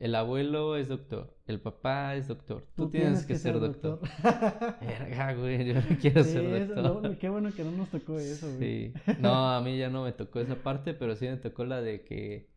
el 0.05 0.15
abuelo 0.17 0.77
es 0.77 0.89
doctor, 0.89 1.37
el 1.47 1.61
papá 1.61 2.17
es 2.17 2.27
doctor, 2.29 2.67
tú, 2.75 2.91
tienes, 2.91 3.25
que, 3.25 3.37
ser 3.37 3.61
doctor. 3.61 4.01
Verga, 4.81 5.35
güey, 5.35 5.65
yo 5.65 5.75
no 5.75 5.97
quiero 6.01 6.25
Sí, 6.25 6.33
ser 6.33 6.67
doctor. 6.69 7.03
lo- 7.05 7.19
qué 7.19 7.29
bueno 7.29 7.55
que 7.55 7.63
no 7.65 7.71
nos 7.71 7.89
tocó 7.91 8.19
eso, 8.19 8.53
güey. 8.57 8.93
Sí, 8.93 8.95
no, 9.21 9.51
a 9.55 9.61
mí 9.61 9.79
ya 9.79 9.91
no 9.91 10.03
me 10.05 10.13
tocó 10.13 10.41
esa 10.41 10.57
parte, 10.57 10.93
pero 10.95 11.15
sí 11.15 11.27
me 11.27 11.37
tocó 11.37 11.65
la 11.65 11.81
de 11.81 12.03
que, 12.05 12.49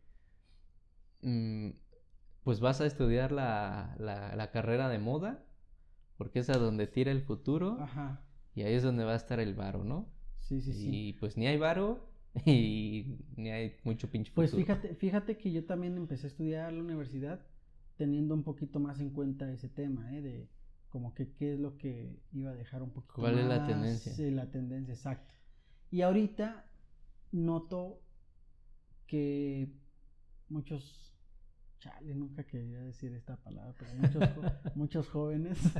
mm, 1.22 1.70
pues 2.44 2.60
vas 2.60 2.80
a 2.80 2.86
estudiar 2.86 3.32
la, 3.32 3.94
la, 3.98 4.34
la 4.36 4.50
carrera 4.50 4.88
de 4.88 4.98
moda, 4.98 5.44
porque 6.16 6.40
es 6.40 6.50
a 6.50 6.58
donde 6.58 6.86
tira 6.86 7.12
el 7.12 7.22
futuro, 7.22 7.78
Ajá. 7.80 8.22
y 8.54 8.62
ahí 8.62 8.74
es 8.74 8.82
donde 8.82 9.04
va 9.04 9.12
a 9.12 9.16
estar 9.16 9.40
el 9.40 9.54
varo, 9.54 9.84
¿no? 9.84 10.08
Sí, 10.40 10.60
sí, 10.60 10.72
sí. 10.72 10.88
Y 10.92 11.12
pues 11.14 11.36
ni 11.36 11.46
hay 11.46 11.58
varo, 11.58 12.08
y 12.46 13.18
ni 13.36 13.50
hay 13.50 13.76
mucho 13.84 14.08
pinche 14.10 14.32
Pues 14.34 14.50
futuro. 14.50 14.66
fíjate, 14.66 14.94
fíjate 14.94 15.38
que 15.38 15.52
yo 15.52 15.64
también 15.64 15.96
empecé 15.96 16.26
a 16.26 16.28
estudiar 16.28 16.72
la 16.72 16.82
universidad 16.82 17.40
teniendo 17.96 18.34
un 18.34 18.42
poquito 18.42 18.78
más 18.78 19.00
en 19.00 19.10
cuenta 19.10 19.50
ese 19.50 19.68
tema, 19.68 20.14
¿eh? 20.14 20.20
De 20.22 20.48
como 20.90 21.14
que 21.14 21.32
qué 21.32 21.54
es 21.54 21.60
lo 21.60 21.76
que 21.78 22.18
iba 22.32 22.50
a 22.50 22.54
dejar 22.54 22.82
un 22.82 22.90
poquito 22.90 23.14
¿Cuál 23.14 23.38
es 23.38 23.46
la 23.46 23.58
más, 23.58 23.68
tendencia? 23.68 24.12
eh, 24.18 24.30
la 24.30 24.50
tendencia, 24.50 24.94
exacto. 24.94 25.34
Y 25.90 26.02
ahorita 26.02 26.64
noto 27.32 28.00
que 29.06 29.68
muchos, 30.48 31.14
chale, 31.80 32.14
nunca 32.14 32.44
quería 32.44 32.80
decir 32.80 33.12
esta 33.14 33.36
palabra, 33.36 33.74
pero 33.78 33.94
muchos, 33.94 34.22
muchos 34.76 35.08
jóvenes. 35.08 35.58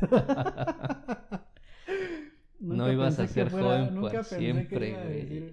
No 2.59 2.91
ibas 2.91 3.19
a 3.19 3.27
ser 3.29 3.51
joven 3.51 3.95
nunca 3.95 4.11
por 4.19 4.25
siempre, 4.25 4.93
güey. 4.93 5.51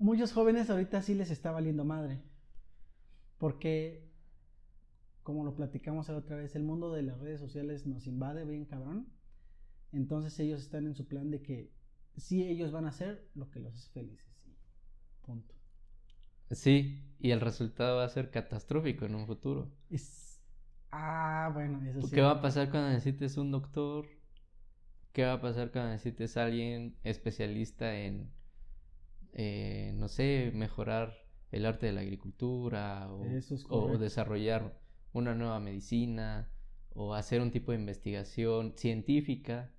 Muchos 0.00 0.32
jóvenes 0.32 0.68
ahorita 0.70 1.02
sí 1.02 1.14
les 1.14 1.30
está 1.30 1.52
valiendo 1.52 1.84
madre. 1.84 2.20
Porque, 3.38 4.10
como 5.22 5.44
lo 5.44 5.54
platicamos 5.54 6.08
la 6.08 6.16
otra 6.16 6.36
vez, 6.36 6.56
el 6.56 6.64
mundo 6.64 6.92
de 6.92 7.02
las 7.02 7.20
redes 7.20 7.40
sociales 7.40 7.86
nos 7.86 8.06
invade 8.06 8.44
bien 8.44 8.64
cabrón. 8.64 9.06
Entonces 9.92 10.38
ellos 10.40 10.60
están 10.60 10.86
en 10.86 10.94
su 10.94 11.06
plan 11.06 11.30
de 11.30 11.42
que 11.42 11.72
sí 12.16 12.42
ellos 12.42 12.72
van 12.72 12.86
a 12.86 12.88
hacer 12.88 13.28
lo 13.34 13.50
que 13.50 13.60
los 13.60 13.74
hace 13.74 13.90
felices. 13.90 14.26
punto. 15.22 15.54
Sí, 16.50 17.04
y 17.20 17.30
el 17.30 17.40
resultado 17.40 17.98
va 17.98 18.04
a 18.04 18.08
ser 18.08 18.30
catastrófico 18.30 19.06
en 19.06 19.14
un 19.14 19.26
futuro. 19.26 19.70
Es... 19.88 20.40
Ah, 20.90 21.50
bueno, 21.54 21.80
eso 21.86 22.02
sí. 22.02 22.14
¿Qué 22.14 22.20
va 22.20 22.32
a 22.32 22.40
pasar 22.42 22.70
cuando 22.70 22.90
necesites 22.90 23.36
un 23.36 23.52
doctor? 23.52 24.06
¿Qué 25.12 25.24
va 25.24 25.34
a 25.34 25.40
pasar 25.40 25.70
cuando 25.70 25.90
necesites 25.90 26.36
a 26.36 26.44
alguien 26.44 26.96
especialista 27.04 27.96
en, 27.96 28.32
eh, 29.32 29.92
no 29.96 30.08
sé, 30.08 30.52
mejorar 30.54 31.14
el 31.50 31.66
arte 31.66 31.86
de 31.86 31.92
la 31.92 32.00
agricultura 32.02 33.10
o, 33.12 33.24
es 33.24 34.00
desarrollar 34.00 34.78
una 35.12 35.34
nueva 35.34 35.60
medicina 35.60 36.48
o 36.94 37.14
hacer 37.14 37.40
un 37.40 37.50
tipo 37.50 37.72
de 37.72 37.78
investigación 37.78 38.74
científica 38.76 39.70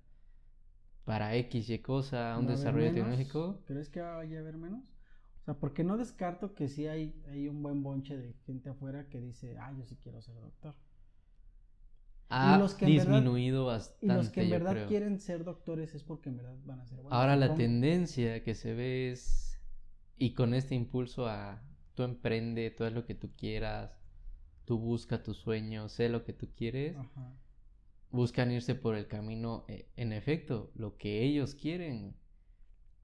para 1.04 1.34
X 1.36 1.70
y 1.70 1.78
cosa, 1.80 2.38
un 2.38 2.46
¿Va 2.46 2.52
a 2.52 2.56
haber 2.56 2.56
desarrollo 2.58 2.92
menos? 2.92 2.94
tecnológico? 2.94 3.60
¿Crees 3.66 3.88
que 3.88 4.00
vaya 4.00 4.38
a 4.38 4.40
haber 4.40 4.56
menos? 4.56 4.82
O 5.42 5.44
sea, 5.44 5.54
porque 5.54 5.84
no 5.84 5.96
descarto 5.96 6.54
que 6.54 6.68
sí 6.68 6.86
hay, 6.86 7.20
hay 7.28 7.48
un 7.48 7.62
buen 7.62 7.82
bonche 7.82 8.16
de 8.16 8.34
gente 8.46 8.70
afuera 8.70 9.08
que 9.08 9.20
dice, 9.20 9.56
ah, 9.58 9.72
yo 9.76 9.84
sí 9.84 9.96
quiero 10.02 10.22
ser 10.22 10.34
doctor. 10.36 10.74
Ha 12.32 12.58
los 12.58 12.74
que 12.74 12.86
en 12.86 12.96
verdad- 12.96 13.12
disminuido 13.14 13.64
Y 13.64 13.66
bastante, 13.66 14.14
los 14.14 14.28
que 14.30 14.42
en 14.42 14.50
verdad 14.50 14.72
creo. 14.74 14.88
quieren 14.88 15.20
ser 15.20 15.44
doctores 15.44 15.94
es 15.94 16.02
porque 16.02 16.30
en 16.30 16.38
verdad 16.38 16.56
van 16.64 16.80
a 16.80 16.86
ser 16.86 16.96
buenos. 17.00 17.12
Ahora 17.12 17.36
la 17.36 17.54
tendencia 17.54 18.42
que 18.42 18.54
se 18.54 18.74
ve 18.74 19.10
es, 19.12 19.60
y 20.18 20.32
con 20.34 20.54
este 20.54 20.74
impulso 20.74 21.26
a 21.28 21.62
tú 21.94 22.02
emprende, 22.04 22.70
tú 22.70 22.84
haz 22.84 22.92
lo 22.92 23.04
que 23.04 23.14
tú 23.14 23.30
quieras, 23.36 23.98
tú 24.64 24.78
busca 24.78 25.22
tus 25.22 25.36
sueños, 25.38 25.92
sé 25.92 26.08
lo 26.08 26.24
que 26.24 26.32
tú 26.32 26.48
quieres, 26.56 26.96
Ajá. 26.96 27.34
buscan 28.10 28.50
irse 28.50 28.74
por 28.74 28.94
el 28.94 29.08
camino, 29.08 29.64
eh, 29.68 29.88
en 29.96 30.12
efecto, 30.12 30.70
lo 30.74 30.96
que 30.96 31.22
ellos 31.22 31.54
quieren, 31.54 32.14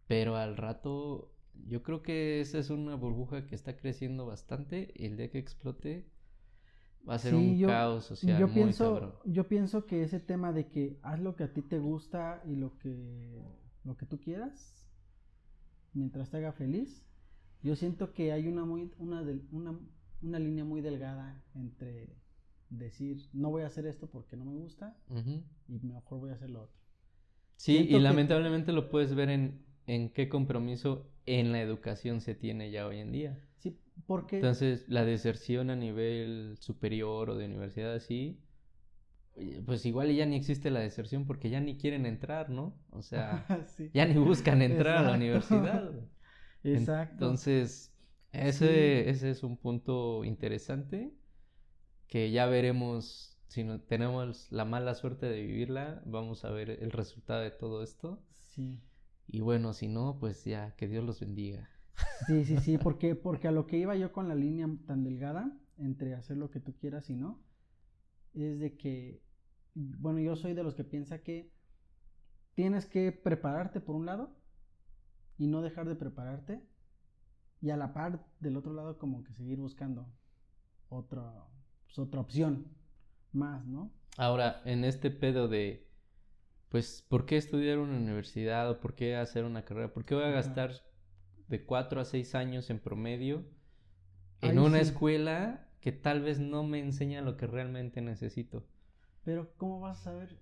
pero 0.06 0.36
al 0.36 0.56
rato 0.56 1.32
yo 1.66 1.82
creo 1.82 2.02
que 2.02 2.40
esa 2.40 2.58
es 2.58 2.70
una 2.70 2.94
burbuja 2.94 3.46
que 3.46 3.54
está 3.54 3.76
creciendo 3.76 4.26
bastante 4.26 4.92
y 4.94 5.06
el 5.06 5.16
día 5.16 5.30
que 5.30 5.38
explote 5.38 6.06
va 7.08 7.14
a 7.14 7.18
ser 7.18 7.32
Sí, 7.32 7.36
un 7.36 7.58
yo- 7.58 7.68
caos 7.68 8.04
social 8.04 8.38
yo 8.38 8.46
muy 8.46 8.54
pienso, 8.54 8.84
cabrón. 8.94 9.14
yo 9.24 9.48
pienso 9.48 9.86
que 9.86 10.02
ese 10.02 10.20
tema 10.20 10.52
de 10.52 10.68
que 10.68 10.98
haz 11.02 11.20
lo 11.20 11.36
que 11.36 11.44
a 11.44 11.52
ti 11.52 11.62
te 11.62 11.78
gusta 11.78 12.42
y 12.46 12.54
lo 12.56 12.76
que 12.78 13.42
lo 13.84 13.96
que 13.96 14.04
tú 14.06 14.20
quieras 14.20 14.86
mientras 15.94 16.30
te 16.30 16.36
haga 16.36 16.52
feliz, 16.52 17.02
yo 17.62 17.74
siento 17.76 18.12
que 18.12 18.32
hay 18.32 18.46
una 18.46 18.64
muy 18.64 18.92
una 18.98 19.22
una, 19.52 19.78
una 20.22 20.38
línea 20.38 20.64
muy 20.64 20.80
delgada 20.80 21.42
entre 21.54 22.16
decir 22.70 23.28
no 23.32 23.50
voy 23.50 23.62
a 23.62 23.66
hacer 23.66 23.86
esto 23.86 24.08
porque 24.08 24.36
no 24.36 24.44
me 24.44 24.54
gusta 24.54 24.96
Ujú. 25.08 25.42
y 25.68 25.78
mejor 25.80 26.20
voy 26.20 26.30
a 26.30 26.34
hacer 26.34 26.50
lo 26.50 26.62
otro. 26.64 26.76
Sí, 27.56 27.72
Siento 27.72 27.90
y 27.90 27.94
que- 27.94 28.00
lamentablemente 28.00 28.72
lo 28.72 28.88
puedes 28.90 29.14
ver 29.14 29.30
en, 29.30 29.64
en 29.86 30.10
qué 30.12 30.28
compromiso 30.28 31.08
en 31.26 31.50
la 31.52 31.60
educación 31.62 32.20
se 32.20 32.34
tiene 32.34 32.70
ya 32.70 32.86
hoy 32.86 32.98
en 32.98 33.10
día. 33.12 33.40
Sí, 33.56 33.76
porque 34.06 34.36
Entonces, 34.36 34.88
la 34.88 35.04
deserción 35.04 35.70
a 35.70 35.76
nivel 35.76 36.56
superior 36.60 37.30
o 37.30 37.36
de 37.36 37.46
universidad 37.46 37.94
así, 37.94 38.40
pues 39.66 39.86
igual 39.86 40.12
ya 40.14 40.26
ni 40.26 40.36
existe 40.36 40.70
la 40.70 40.80
deserción 40.80 41.24
porque 41.26 41.50
ya 41.50 41.60
ni 41.60 41.76
quieren 41.76 42.06
entrar, 42.06 42.50
¿no? 42.50 42.74
O 42.90 43.02
sea, 43.02 43.44
Sí. 43.76 43.90
ya 43.94 44.04
ni 44.06 44.14
buscan 44.18 44.62
entrar 44.62 44.98
a 44.98 45.02
la 45.02 45.14
universidad. 45.14 45.92
Exacto. 46.64 47.24
Entonces, 47.26 47.94
ese, 48.32 49.08
ese 49.10 49.30
es 49.30 49.42
un 49.42 49.56
punto 49.56 50.24
interesante 50.24 51.12
que 52.08 52.30
ya 52.30 52.46
veremos, 52.46 53.38
si 53.48 53.64
no, 53.64 53.80
tenemos 53.80 54.50
la 54.50 54.64
mala 54.64 54.94
suerte 54.94 55.26
de 55.26 55.42
vivirla, 55.42 56.02
vamos 56.06 56.44
a 56.44 56.50
ver 56.50 56.70
el 56.70 56.90
resultado 56.90 57.40
de 57.42 57.50
todo 57.50 57.82
esto. 57.82 58.22
sí. 58.32 58.80
Y 59.28 59.40
bueno, 59.42 59.74
si 59.74 59.88
no, 59.88 60.18
pues 60.18 60.44
ya, 60.44 60.74
que 60.76 60.88
Dios 60.88 61.04
los 61.04 61.20
bendiga. 61.20 61.70
Sí, 62.26 62.44
sí, 62.44 62.58
sí, 62.58 62.78
porque, 62.78 63.14
porque 63.14 63.48
a 63.48 63.52
lo 63.52 63.66
que 63.66 63.78
iba 63.78 63.96
yo 63.96 64.12
con 64.12 64.28
la 64.28 64.34
línea 64.34 64.68
tan 64.86 65.04
delgada 65.04 65.52
entre 65.78 66.14
hacer 66.14 66.36
lo 66.36 66.50
que 66.50 66.60
tú 66.60 66.76
quieras 66.76 67.08
y 67.10 67.14
no, 67.14 67.40
es 68.34 68.58
de 68.58 68.76
que, 68.76 69.22
bueno, 69.74 70.20
yo 70.20 70.36
soy 70.36 70.54
de 70.54 70.62
los 70.62 70.74
que 70.74 70.84
piensa 70.84 71.22
que 71.22 71.52
tienes 72.54 72.86
que 72.86 73.12
prepararte 73.12 73.80
por 73.80 73.96
un 73.96 74.06
lado 74.06 74.36
y 75.38 75.46
no 75.46 75.62
dejar 75.62 75.88
de 75.88 75.94
prepararte 75.94 76.62
y 77.60 77.70
a 77.70 77.76
la 77.76 77.92
par 77.92 78.26
del 78.40 78.56
otro 78.56 78.72
lado 78.72 78.98
como 78.98 79.24
que 79.24 79.32
seguir 79.34 79.58
buscando 79.58 80.06
otra, 80.88 81.46
pues, 81.86 81.98
otra 81.98 82.20
opción 82.20 82.66
más, 83.32 83.66
¿no? 83.66 83.92
Ahora, 84.16 84.62
en 84.64 84.84
este 84.84 85.10
pedo 85.10 85.48
de, 85.48 85.88
pues, 86.68 87.04
¿por 87.08 87.26
qué 87.26 87.36
estudiar 87.36 87.78
una 87.78 87.96
universidad 87.96 88.70
o 88.70 88.80
por 88.80 88.94
qué 88.94 89.16
hacer 89.16 89.44
una 89.44 89.64
carrera? 89.64 89.92
¿Por 89.92 90.04
qué 90.04 90.14
voy 90.14 90.24
a 90.24 90.30
gastar 90.30 90.72
de 91.48 91.64
cuatro 91.64 92.00
a 92.00 92.04
seis 92.04 92.34
años 92.34 92.70
en 92.70 92.78
promedio 92.78 93.44
en 94.40 94.58
una 94.58 94.80
escuela 94.80 95.68
que 95.80 95.92
tal 95.92 96.22
vez 96.22 96.38
no 96.38 96.62
me 96.62 96.80
enseña 96.80 97.22
lo 97.22 97.36
que 97.36 97.46
realmente 97.46 98.00
necesito? 98.00 98.66
Pero, 99.24 99.52
¿cómo 99.56 99.80
vas 99.80 100.00
a 100.00 100.04
saber? 100.04 100.38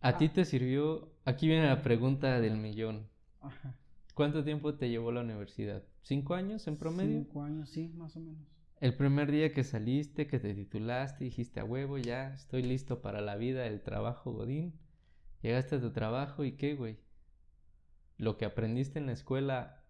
¿A 0.00 0.16
ti 0.16 0.26
ah. 0.26 0.32
te 0.32 0.44
sirvió? 0.44 1.12
Aquí 1.24 1.48
viene 1.48 1.66
la 1.66 1.82
pregunta 1.82 2.40
del 2.40 2.56
millón. 2.56 3.08
Ajá. 3.40 3.74
¿Cuánto 4.14 4.44
tiempo 4.44 4.74
te 4.74 4.88
llevó 4.88 5.12
la 5.12 5.20
universidad? 5.20 5.82
¿Cinco 6.02 6.34
años 6.34 6.66
en 6.68 6.76
promedio? 6.76 7.18
Cinco 7.18 7.42
años, 7.42 7.68
sí, 7.68 7.88
más 7.96 8.16
o 8.16 8.20
menos. 8.20 8.46
El 8.80 8.94
primer 8.94 9.30
día 9.30 9.52
que 9.52 9.64
saliste, 9.64 10.26
que 10.26 10.38
te 10.38 10.54
titulaste, 10.54 11.24
dijiste 11.24 11.60
a 11.60 11.64
huevo, 11.64 11.98
ya 11.98 12.34
estoy 12.34 12.62
listo 12.62 13.02
para 13.02 13.20
la 13.20 13.36
vida, 13.36 13.66
el 13.66 13.82
trabajo, 13.82 14.32
Godín. 14.32 14.78
Llegaste 15.42 15.76
a 15.76 15.80
tu 15.80 15.92
trabajo 15.92 16.44
y 16.44 16.52
qué, 16.52 16.74
güey. 16.74 16.98
¿Lo 18.18 18.36
que 18.38 18.44
aprendiste 18.44 18.98
en 18.98 19.06
la 19.06 19.12
escuela 19.12 19.85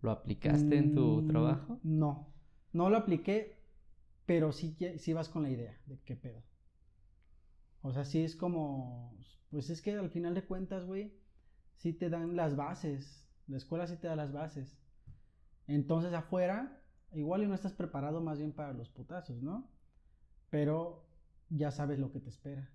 lo 0.00 0.10
aplicaste 0.10 0.76
en 0.76 0.94
tu 0.94 1.22
mm, 1.22 1.28
trabajo? 1.28 1.80
No, 1.82 2.32
no 2.72 2.90
lo 2.90 2.96
apliqué, 2.96 3.58
pero 4.26 4.52
sí, 4.52 4.76
sí 4.98 5.12
vas 5.12 5.28
con 5.28 5.42
la 5.42 5.50
idea 5.50 5.80
de 5.86 6.00
qué 6.00 6.16
pedo. 6.16 6.42
O 7.82 7.92
sea, 7.92 8.04
sí 8.04 8.22
es 8.22 8.36
como, 8.36 9.16
pues 9.50 9.70
es 9.70 9.82
que 9.82 9.92
al 9.92 10.10
final 10.10 10.34
de 10.34 10.44
cuentas, 10.44 10.84
güey, 10.84 11.18
sí 11.76 11.92
te 11.92 12.10
dan 12.10 12.36
las 12.36 12.56
bases. 12.56 13.28
La 13.46 13.56
escuela 13.56 13.86
sí 13.86 13.96
te 13.96 14.08
da 14.08 14.16
las 14.16 14.32
bases. 14.32 14.78
Entonces 15.66 16.12
afuera 16.12 16.82
igual 17.12 17.42
y 17.42 17.46
no 17.46 17.54
estás 17.54 17.72
preparado 17.72 18.20
más 18.20 18.38
bien 18.38 18.52
para 18.52 18.72
los 18.72 18.90
putazos, 18.90 19.42
¿no? 19.42 19.70
Pero 20.50 21.06
ya 21.48 21.70
sabes 21.70 21.98
lo 21.98 22.12
que 22.12 22.20
te 22.20 22.28
espera. 22.28 22.70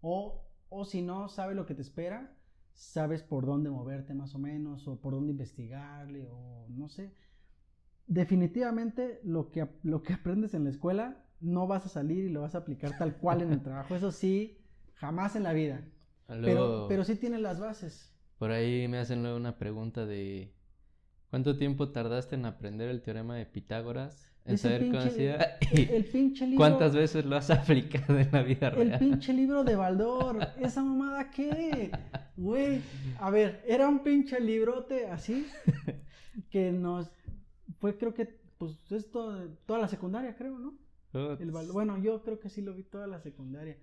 O, 0.00 0.46
o 0.68 0.84
si 0.84 1.02
no 1.02 1.28
sabes 1.28 1.56
lo 1.56 1.66
que 1.66 1.74
te 1.74 1.82
espera, 1.82 2.36
sabes 2.74 3.22
por 3.22 3.46
dónde 3.46 3.70
moverte 3.70 4.14
más 4.14 4.34
o 4.34 4.38
menos, 4.38 4.86
o 4.88 5.00
por 5.00 5.14
dónde 5.14 5.32
investigarle, 5.32 6.26
o 6.30 6.66
no 6.68 6.88
sé. 6.88 7.14
Definitivamente 8.06 9.20
lo 9.22 9.50
que, 9.50 9.68
lo 9.82 10.02
que 10.02 10.14
aprendes 10.14 10.54
en 10.54 10.64
la 10.64 10.70
escuela 10.70 11.24
no 11.40 11.66
vas 11.66 11.86
a 11.86 11.88
salir 11.88 12.24
y 12.24 12.28
lo 12.30 12.42
vas 12.42 12.54
a 12.54 12.58
aplicar 12.58 12.98
tal 12.98 13.16
cual 13.16 13.42
en 13.42 13.52
el 13.52 13.62
trabajo. 13.62 13.94
Eso 13.94 14.10
sí, 14.10 14.58
jamás 14.94 15.36
en 15.36 15.44
la 15.44 15.52
vida. 15.52 15.82
pero, 16.26 16.86
pero 16.88 17.04
sí 17.04 17.16
tiene 17.16 17.38
las 17.38 17.60
bases. 17.60 18.14
Por 18.38 18.50
ahí 18.50 18.88
me 18.88 18.98
hacen 18.98 19.22
luego 19.22 19.36
una 19.36 19.58
pregunta 19.58 20.06
de 20.06 20.54
¿Cuánto 21.30 21.56
tiempo 21.56 21.92
tardaste 21.92 22.34
en 22.34 22.44
aprender 22.44 22.88
el 22.88 23.02
teorema 23.02 23.36
de 23.36 23.46
Pitágoras? 23.46 24.29
El, 24.50 26.04
pinche 26.06 26.44
libro. 26.46 26.56
¿Cuántas 26.56 26.94
veces 26.94 27.24
lo 27.24 27.36
has 27.36 27.50
aplicado 27.50 28.18
en 28.18 28.28
la 28.32 28.42
vida 28.42 28.70
real? 28.70 28.92
El 28.92 28.98
pinche 28.98 29.32
libro 29.32 29.62
de 29.64 29.76
Baldor. 29.76 30.38
¿Esa 30.58 30.82
mamada 30.82 31.30
qué? 31.30 31.90
Güey. 32.36 32.80
A 33.20 33.30
ver, 33.30 33.62
era 33.66 33.88
un 33.88 34.02
pinche 34.02 34.40
librote 34.40 35.06
así. 35.06 35.46
Que 36.50 36.72
nos. 36.72 37.10
Fue, 37.78 37.96
creo 37.96 38.14
que. 38.14 38.40
Pues 38.58 38.92
es 38.92 39.10
toda 39.10 39.78
la 39.78 39.88
secundaria, 39.88 40.36
creo, 40.36 40.58
¿no? 40.58 40.74
El 41.12 41.50
bueno, 41.50 41.98
yo 41.98 42.22
creo 42.22 42.38
que 42.38 42.48
sí 42.48 42.62
lo 42.62 42.74
vi 42.74 42.84
toda 42.84 43.06
la 43.06 43.20
secundaria. 43.20 43.76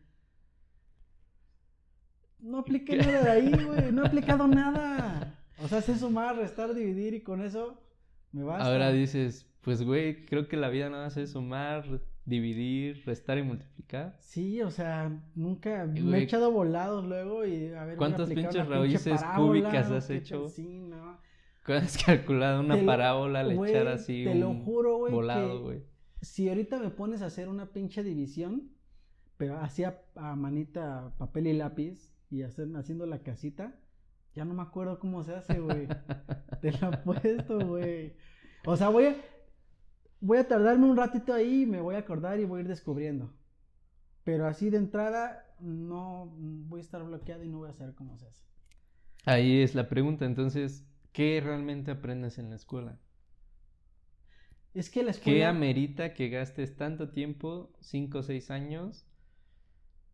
No 2.39 2.59
apliqué 2.59 2.97
nada 2.97 3.23
de 3.23 3.29
ahí, 3.29 3.51
güey. 3.65 3.91
No 3.91 4.03
he 4.03 4.07
aplicado 4.07 4.47
nada. 4.47 5.35
O 5.61 5.67
sea, 5.67 5.81
sé 5.81 5.97
sumar, 5.97 6.37
restar, 6.37 6.73
dividir 6.73 7.13
y 7.15 7.21
con 7.21 7.41
eso 7.41 7.81
me 8.31 8.43
basta. 8.43 8.71
Ahora 8.71 8.91
dices, 8.91 9.47
pues 9.67 9.83
güey, 9.83 10.25
creo 10.25 10.47
que 10.47 10.55
la 10.55 10.69
vida 10.69 10.89
nada 10.89 11.03
más 11.03 11.17
es 11.17 11.31
sumar, 11.31 11.99
dividir, 12.23 13.03
restar 13.05 13.37
y 13.37 13.43
multiplicar. 13.43 14.15
Sí, 14.21 14.61
o 14.61 14.71
sea, 14.71 15.11
nunca 15.35 15.85
me 15.85 16.19
he 16.19 16.23
echado 16.23 16.53
volados 16.53 17.03
luego 17.03 17.45
y 17.45 17.73
a 17.73 17.83
ver. 17.83 17.97
¿Cuántas 17.97 18.29
pinches 18.29 18.65
raíces 18.65 19.21
cúbicas 19.35 19.91
has 19.91 20.09
hecho? 20.09 20.47
Sí, 20.47 20.79
no. 20.79 21.17
has 21.65 22.01
calculado 22.01 22.61
una 22.61 22.77
parábola 22.85 23.41
al 23.41 23.51
echar 23.51 23.89
así 23.89 24.23
te 24.23 24.35
lo 24.35 24.53
juro, 24.53 24.99
güey, 24.99 25.11
volado, 25.11 25.61
güey? 25.63 25.83
Si 26.21 26.47
ahorita 26.47 26.79
me 26.79 26.89
pones 26.89 27.21
a 27.21 27.25
hacer 27.25 27.49
una 27.49 27.73
pinche 27.73 28.03
división, 28.03 28.71
pero 29.35 29.59
hacía 29.59 30.01
a, 30.15 30.37
manita 30.37 31.11
papel 31.17 31.47
y 31.47 31.51
lápiz 31.51 32.15
y 32.31 32.43
hacer, 32.43 32.69
haciendo 32.77 33.05
la 33.05 33.19
casita, 33.19 33.75
ya 34.33 34.45
no 34.45 34.53
me 34.53 34.61
acuerdo 34.61 34.97
cómo 34.97 35.25
se 35.25 35.35
hace, 35.35 35.59
güey. 35.59 35.89
Te 36.61 36.71
lo 36.71 36.91
puesto, 37.03 37.67
güey. 37.67 38.13
O 38.65 38.77
sea, 38.77 38.87
voy 38.89 39.05
a, 39.05 39.15
voy 40.19 40.37
a 40.37 40.47
tardarme 40.47 40.85
un 40.85 40.97
ratito 40.97 41.33
ahí, 41.33 41.65
me 41.65 41.81
voy 41.81 41.95
a 41.95 41.99
acordar 41.99 42.39
y 42.39 42.45
voy 42.45 42.59
a 42.59 42.61
ir 42.63 42.67
descubriendo. 42.67 43.33
Pero 44.23 44.45
así 44.47 44.69
de 44.69 44.77
entrada, 44.77 45.45
no 45.59 46.33
voy 46.35 46.79
a 46.79 46.83
estar 46.83 47.03
bloqueado 47.03 47.43
y 47.43 47.49
no 47.49 47.59
voy 47.59 47.69
a 47.69 47.73
saber 47.73 47.95
cómo 47.95 48.17
se 48.17 48.27
hace. 48.27 48.43
Ahí 49.25 49.61
es 49.61 49.75
la 49.75 49.89
pregunta, 49.89 50.25
entonces, 50.25 50.85
¿qué 51.11 51.41
realmente 51.43 51.91
aprendes 51.91 52.37
en 52.37 52.49
la 52.49 52.55
escuela? 52.55 52.99
Es 54.73 54.89
que 54.89 55.03
la 55.03 55.11
escuela... 55.11 55.37
¿Qué 55.37 55.45
amerita 55.45 56.13
que 56.13 56.29
gastes 56.29 56.75
tanto 56.75 57.09
tiempo, 57.09 57.73
cinco 57.79 58.19
o 58.19 58.23
seis 58.23 58.51
años, 58.51 59.07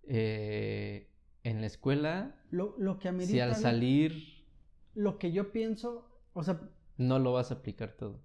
eh, 0.03 1.11
en 1.43 1.61
la 1.61 1.67
escuela, 1.67 2.35
lo, 2.49 2.75
lo 2.77 2.99
que 2.99 3.11
si 3.21 3.39
al 3.39 3.55
salir... 3.55 4.45
Lo 4.95 5.17
que 5.17 5.31
yo 5.31 5.51
pienso, 5.51 6.07
o 6.33 6.43
sea... 6.43 6.61
No 6.97 7.17
lo 7.19 7.33
vas 7.33 7.51
a 7.51 7.55
aplicar 7.55 7.93
todo. 7.93 8.21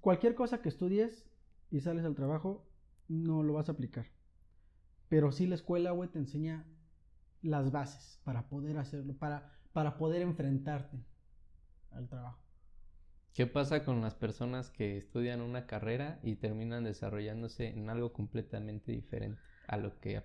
Cualquier 0.00 0.34
cosa 0.34 0.62
que 0.62 0.68
estudies 0.68 1.24
y 1.70 1.80
sales 1.80 2.04
al 2.04 2.14
trabajo, 2.14 2.66
no 3.08 3.42
lo 3.42 3.54
vas 3.54 3.68
a 3.68 3.72
aplicar. 3.72 4.06
Pero 5.08 5.32
sí 5.32 5.46
la 5.46 5.54
escuela, 5.54 5.90
güey, 5.92 6.10
te 6.10 6.18
enseña 6.18 6.66
las 7.42 7.70
bases 7.70 8.20
para 8.24 8.48
poder 8.48 8.78
hacerlo, 8.78 9.14
para, 9.14 9.52
para 9.72 9.96
poder 9.98 10.22
enfrentarte 10.22 11.04
al 11.90 12.08
trabajo. 12.08 12.42
¿Qué 13.34 13.46
pasa 13.46 13.84
con 13.84 14.00
las 14.00 14.14
personas 14.14 14.70
que 14.70 14.96
estudian 14.96 15.40
una 15.40 15.66
carrera 15.66 16.20
y 16.22 16.36
terminan 16.36 16.84
desarrollándose 16.84 17.68
en 17.68 17.90
algo 17.90 18.12
completamente 18.12 18.92
diferente 18.92 19.40
a 19.66 19.76
lo 19.76 19.98
que 19.98 20.22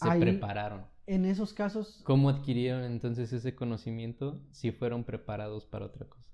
se 0.00 0.18
prepararon. 0.18 0.86
En 1.06 1.24
esos 1.24 1.52
casos. 1.52 2.00
¿Cómo 2.04 2.30
adquirieron 2.30 2.84
entonces 2.84 3.32
ese 3.32 3.54
conocimiento 3.54 4.40
si 4.50 4.72
fueron 4.72 5.04
preparados 5.04 5.66
para 5.66 5.86
otra 5.86 6.06
cosa? 6.06 6.29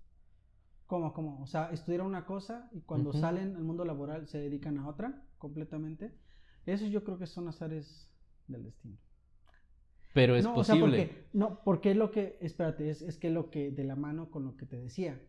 ¿Cómo, 0.86 1.12
cómo? 1.12 1.42
O 1.42 1.46
sea, 1.46 1.70
estudiaron 1.70 2.06
una 2.06 2.26
cosa 2.26 2.68
y 2.72 2.80
cuando 2.82 3.12
salen 3.12 3.56
al 3.56 3.64
mundo 3.64 3.84
laboral 3.84 4.28
se 4.28 4.38
dedican 4.38 4.78
a 4.78 4.88
otra 4.88 5.24
completamente. 5.38 6.12
Eso 6.64 6.86
yo 6.86 7.02
creo 7.04 7.18
que 7.18 7.26
son 7.26 7.48
azares 7.48 8.08
del 8.46 8.64
destino. 8.64 8.96
Pero 10.14 10.36
es 10.36 10.46
posible. 10.46 10.80
porque, 10.80 11.28
no, 11.32 11.62
porque 11.62 11.90
es 11.90 11.96
lo 11.96 12.10
que, 12.10 12.38
espérate, 12.40 12.88
es, 12.88 13.02
es 13.02 13.18
que 13.18 13.30
lo 13.30 13.50
que 13.50 13.70
de 13.70 13.84
la 13.84 13.96
mano 13.96 14.30
con 14.30 14.44
lo 14.44 14.56
que 14.56 14.64
te 14.64 14.76
decía. 14.76 15.20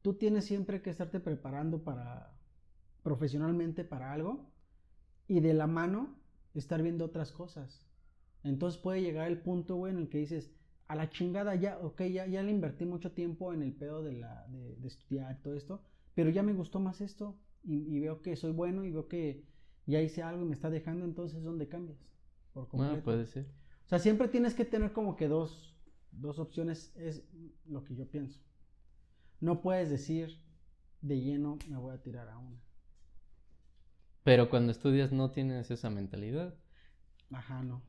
Tú 0.00 0.14
tienes 0.14 0.46
siempre 0.46 0.82
que 0.82 0.90
estarte 0.90 1.20
preparando 1.20 1.84
para, 1.84 2.34
profesionalmente 3.02 3.84
para 3.84 4.12
algo 4.12 4.50
y 5.28 5.40
de 5.40 5.54
la 5.54 5.66
mano 5.66 6.16
estar 6.54 6.82
viendo 6.82 7.04
otras 7.04 7.32
cosas. 7.32 7.86
Entonces 8.42 8.80
puede 8.80 9.02
llegar 9.02 9.28
el 9.28 9.40
punto, 9.40 9.76
güey, 9.76 9.92
en 9.92 9.98
el 9.98 10.08
que 10.08 10.18
dices, 10.18 10.52
a 10.88 10.94
la 10.94 11.10
chingada 11.10 11.54
ya, 11.54 11.78
ok, 11.78 12.02
ya, 12.02 12.26
ya 12.26 12.42
le 12.42 12.50
invertí 12.50 12.84
mucho 12.84 13.12
tiempo 13.12 13.52
en 13.52 13.62
el 13.62 13.72
pedo 13.72 14.02
de, 14.02 14.12
la, 14.12 14.46
de, 14.48 14.86
estudiar 14.86 15.40
todo 15.42 15.54
esto, 15.54 15.82
pero 16.14 16.30
ya 16.30 16.42
me 16.42 16.52
gustó 16.52 16.80
más 16.80 17.00
esto 17.00 17.38
y, 17.64 18.00
veo 18.00 18.22
que 18.22 18.36
soy 18.36 18.52
bueno 18.52 18.84
y 18.84 18.90
veo 18.90 19.08
que 19.08 19.44
ya 19.86 20.00
hice 20.00 20.22
algo 20.22 20.42
y 20.42 20.46
me 20.46 20.54
está 20.54 20.70
dejando, 20.70 21.04
entonces 21.04 21.42
¿dónde 21.42 21.68
cambias? 21.68 21.98
Por 22.52 22.68
completo. 22.68 23.02
puede 23.02 23.26
ser. 23.26 23.46
O 23.86 23.88
sea, 23.88 23.98
siempre 23.98 24.28
tienes 24.28 24.54
que 24.54 24.64
tener 24.64 24.92
como 24.92 25.16
que 25.16 25.28
dos, 25.28 25.74
dos 26.10 26.38
opciones, 26.38 26.92
es 26.96 27.24
lo 27.66 27.84
que 27.84 27.94
yo 27.94 28.06
pienso. 28.06 28.40
No 29.40 29.60
puedes 29.60 29.90
decir 29.90 30.38
de 31.00 31.20
lleno 31.20 31.58
me 31.68 31.76
voy 31.76 31.94
a 31.94 32.02
tirar 32.02 32.28
a 32.28 32.38
una. 32.38 32.62
Pero 34.24 34.48
cuando 34.48 34.70
estudias 34.70 35.12
no 35.12 35.30
tienes 35.30 35.70
esa 35.70 35.90
mentalidad. 35.90 36.54
Ajá, 37.30 37.62
no. 37.62 37.82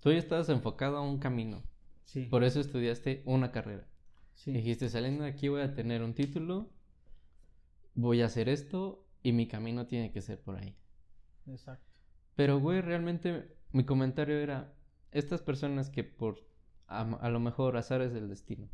Tú 0.00 0.10
ya 0.10 0.18
estabas 0.18 0.48
enfocado 0.48 0.96
a 0.96 1.00
un 1.00 1.18
camino. 1.18 1.62
Sí. 2.06 2.24
Por 2.24 2.42
eso 2.42 2.60
estudiaste 2.60 3.22
una 3.26 3.52
carrera. 3.52 3.86
Sí. 4.34 4.52
Dijiste, 4.52 4.88
saliendo 4.88 5.24
de 5.24 5.30
aquí 5.30 5.48
voy 5.48 5.60
a 5.60 5.74
tener 5.74 6.02
un 6.02 6.14
título, 6.14 6.70
voy 7.94 8.22
a 8.22 8.26
hacer 8.26 8.48
esto 8.48 9.06
y 9.22 9.32
mi 9.32 9.46
camino 9.46 9.86
tiene 9.86 10.10
que 10.10 10.22
ser 10.22 10.40
por 10.40 10.56
ahí. 10.56 10.74
Exacto. 11.46 11.84
Pero, 12.34 12.60
güey, 12.60 12.80
realmente 12.80 13.56
mi 13.72 13.84
comentario 13.84 14.38
era, 14.38 14.72
estas 15.12 15.42
personas 15.42 15.90
que 15.90 16.04
por 16.04 16.46
a, 16.86 17.28
lo 17.28 17.40
mejor 17.40 17.76
azares 17.76 18.12
del 18.12 18.28
destino, 18.28 18.68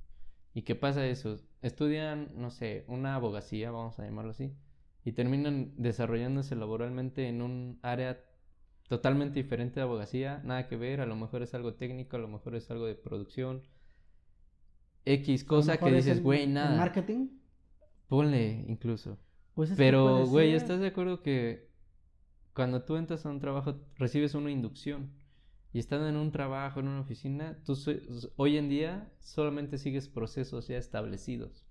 ¿Y 0.55 0.63
qué 0.63 0.75
pasa 0.75 1.07
eso? 1.07 1.41
Estudian, 1.63 2.31
no 2.37 2.51
sé, 2.51 2.85
una 2.87 3.15
abogacía, 3.15 3.71
vamos 3.71 3.99
a 3.99 4.05
llamarlo 4.05 4.33
así, 4.33 4.55
y 5.03 5.13
terminan 5.13 5.73
desarrollándose 5.79 6.55
laboralmente 6.57 7.27
en 7.27 7.41
un 7.41 7.79
área 7.81 8.23
totalmente 8.89 9.43
diferente 9.43 9.81
de 9.81 9.85
abogacía, 9.85 10.41
nada 10.45 10.69
que 10.69 10.77
ver, 10.77 11.01
a 11.01 11.07
lo 11.07 11.17
mejor 11.17 11.43
es 11.43 11.55
algo 11.55 11.75
técnico, 11.75 12.17
a 12.17 12.21
lo 12.21 12.29
mejor 12.29 12.55
es 12.55 12.71
algo 12.71 12.87
de 12.87 12.95
producción, 12.95 13.63
X 15.05 15.45
cosa 15.45 15.79
que 15.79 15.93
dices, 15.93 16.23
güey, 16.23 16.47
nada. 16.47 16.77
marketing? 16.77 17.29
Ponle 18.09 18.65
incluso. 18.69 19.19
Pues 19.55 19.71
es 19.71 19.77
Pero, 19.77 20.27
güey, 20.27 20.55
¿estás 20.55 20.81
de 20.81 20.89
acuerdo 20.89 21.23
que 21.23 21.71
cuando 22.55 22.83
tú 22.85 22.97
entras 22.97 23.27
a 23.27 23.31
un 23.31 23.41
trabajo 23.41 23.81
recibes 23.97 24.35
una 24.35 24.51
inducción? 24.51 25.11
Y 25.75 25.79
estando 25.79 26.07
en 26.07 26.17
un 26.17 26.33
trabajo, 26.33 26.81
en 26.81 26.89
una 26.89 27.01
oficina, 27.01 27.59
tú 27.65 27.75
hoy 28.37 28.59
en 28.59 28.69
día 28.69 29.11
solamente 29.21 29.79
sigues 29.79 30.09
procesos 30.09 30.69
ya 30.69 30.77
establecidos. 30.77 31.67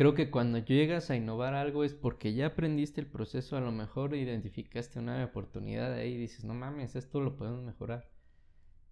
Creo 0.00 0.14
que 0.14 0.30
cuando 0.30 0.56
llegas 0.56 1.10
a 1.10 1.16
innovar 1.16 1.52
algo 1.52 1.84
es 1.84 1.92
porque 1.92 2.32
ya 2.32 2.46
aprendiste 2.46 3.02
el 3.02 3.06
proceso, 3.06 3.58
a 3.58 3.60
lo 3.60 3.70
mejor 3.70 4.14
identificaste 4.14 4.98
una 4.98 5.22
oportunidad 5.22 5.92
ahí 5.92 6.14
y 6.14 6.16
dices, 6.16 6.42
no 6.42 6.54
mames, 6.54 6.96
esto 6.96 7.20
lo 7.20 7.36
podemos 7.36 7.62
mejorar. 7.62 8.08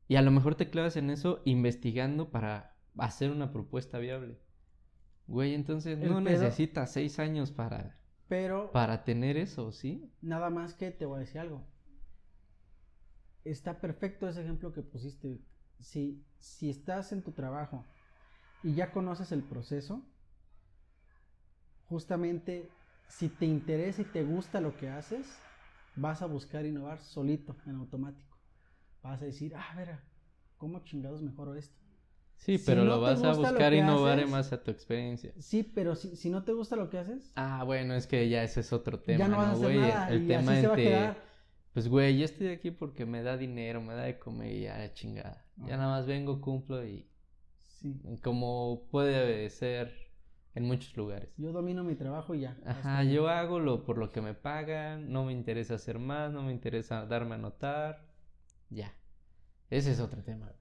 Y 0.06 0.16
a 0.16 0.20
lo 0.20 0.30
mejor 0.30 0.54
te 0.54 0.68
clavas 0.68 0.98
en 0.98 1.08
eso 1.08 1.40
investigando 1.46 2.30
para 2.30 2.76
hacer 2.98 3.30
una 3.30 3.52
propuesta 3.52 3.96
viable. 3.98 4.38
Güey, 5.28 5.54
entonces 5.54 5.96
no 5.96 6.20
necesitas 6.20 6.92
seis 6.92 7.18
años 7.18 7.52
para, 7.52 7.98
pero, 8.28 8.70
para 8.72 9.04
tener 9.04 9.38
eso, 9.38 9.72
¿sí? 9.72 10.12
Nada 10.20 10.50
más 10.50 10.74
que 10.74 10.90
te 10.90 11.06
voy 11.06 11.16
a 11.16 11.20
decir 11.20 11.40
algo. 11.40 11.66
Está 13.44 13.80
perfecto 13.80 14.28
ese 14.28 14.42
ejemplo 14.42 14.74
que 14.74 14.82
pusiste. 14.82 15.40
Si, 15.80 16.22
si 16.38 16.68
estás 16.68 17.12
en 17.12 17.22
tu 17.22 17.32
trabajo 17.32 17.86
y 18.62 18.74
ya 18.74 18.92
conoces 18.92 19.32
el 19.32 19.42
proceso, 19.42 20.04
justamente 21.88 22.68
si 23.08 23.28
te 23.28 23.46
interesa 23.46 24.02
y 24.02 24.04
te 24.04 24.22
gusta 24.22 24.60
lo 24.60 24.76
que 24.76 24.88
haces, 24.88 25.26
vas 25.96 26.22
a 26.22 26.26
buscar 26.26 26.66
innovar 26.66 27.00
solito, 27.00 27.56
en 27.66 27.76
automático. 27.76 28.38
Vas 29.02 29.22
a 29.22 29.24
decir, 29.24 29.54
ah, 29.56 29.74
ver, 29.76 29.98
¿cómo 30.56 30.80
chingados 30.84 31.22
mejoro 31.22 31.54
esto? 31.54 31.76
Sí, 32.36 32.56
pero 32.64 32.84
lo 32.84 33.00
vas 33.00 33.22
a 33.24 33.32
buscar 33.32 33.74
innovar 33.74 34.24
más 34.28 34.52
a 34.52 34.62
tu 34.62 34.70
experiencia. 34.70 35.32
Sí, 35.38 35.64
pero 35.64 35.96
si, 35.96 36.14
si 36.14 36.30
no 36.30 36.44
te 36.44 36.52
gusta 36.52 36.76
lo 36.76 36.88
que 36.88 36.98
haces. 36.98 37.32
Ah, 37.34 37.64
bueno, 37.64 37.94
es 37.94 38.06
que 38.06 38.28
ya 38.28 38.44
ese 38.44 38.60
es 38.60 38.72
otro 38.72 39.00
tema. 39.00 39.18
Ya 39.18 39.28
no 39.28 39.38
vas 39.38 39.48
a 39.48 39.52
hacer 39.52 39.76
nada. 39.76 40.08
El 40.10 40.26
tema 40.28 40.52
así 40.52 40.66
Pues, 41.72 41.88
güey, 41.88 42.16
yo 42.16 42.24
estoy 42.24 42.48
aquí 42.48 42.70
porque 42.70 43.06
me 43.06 43.22
da 43.22 43.36
dinero, 43.36 43.80
me 43.80 43.94
da 43.94 44.02
de 44.04 44.18
comer 44.20 44.52
y 44.52 44.60
ya, 44.62 44.92
chingada. 44.94 45.46
Ya 45.56 45.76
nada 45.76 45.98
más 45.98 46.06
vengo, 46.06 46.40
cumplo 46.40 46.86
y. 46.86 47.10
Sí. 47.56 48.00
Como 48.22 48.86
puede 48.90 49.50
ser 49.50 50.07
en 50.58 50.64
muchos 50.64 50.96
lugares. 50.96 51.30
Yo 51.36 51.52
domino 51.52 51.84
mi 51.84 51.94
trabajo 51.94 52.34
y 52.34 52.40
ya. 52.40 52.56
Ajá, 52.66 53.04
yo 53.04 53.28
hago 53.28 53.60
lo 53.60 53.84
por 53.84 53.96
lo 53.96 54.10
que 54.12 54.20
me 54.20 54.34
pagan, 54.34 55.10
no 55.10 55.24
me 55.24 55.32
interesa 55.32 55.76
hacer 55.76 55.98
más, 55.98 56.32
no 56.32 56.42
me 56.42 56.52
interesa 56.52 57.06
darme 57.06 57.36
a 57.36 57.38
notar. 57.38 58.04
Ya. 58.68 58.92
Ese 59.70 59.92
es 59.92 60.00
otro 60.00 60.22
tema. 60.22 60.52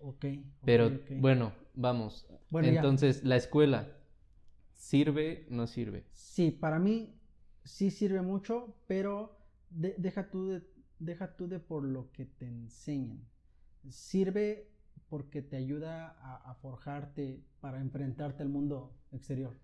Ok. 0.00 0.26
Pero 0.64 0.90
bueno, 1.18 1.52
vamos. 1.74 2.26
Entonces, 2.52 3.24
la 3.24 3.36
escuela, 3.36 3.88
¿sirve 4.72 5.46
no 5.48 5.66
sirve? 5.66 6.04
Sí, 6.12 6.50
para 6.50 6.78
mí 6.78 7.14
sí 7.64 7.90
sirve 7.90 8.22
mucho, 8.22 8.76
pero 8.86 9.38
deja, 9.70 10.28
tú 10.28 10.48
de, 10.48 10.62
deja 10.98 11.36
tú 11.36 11.48
de 11.48 11.60
por 11.60 11.84
lo 11.84 12.10
que 12.12 12.26
te 12.26 12.46
enseñan. 12.46 13.24
Sirve 13.88 14.72
porque 15.08 15.42
te 15.42 15.56
ayuda 15.56 16.16
a, 16.20 16.50
a 16.50 16.54
forjarte 16.56 17.44
para 17.60 17.80
enfrentarte 17.80 18.42
al 18.42 18.48
mundo 18.48 18.96
exterior. 19.12 19.56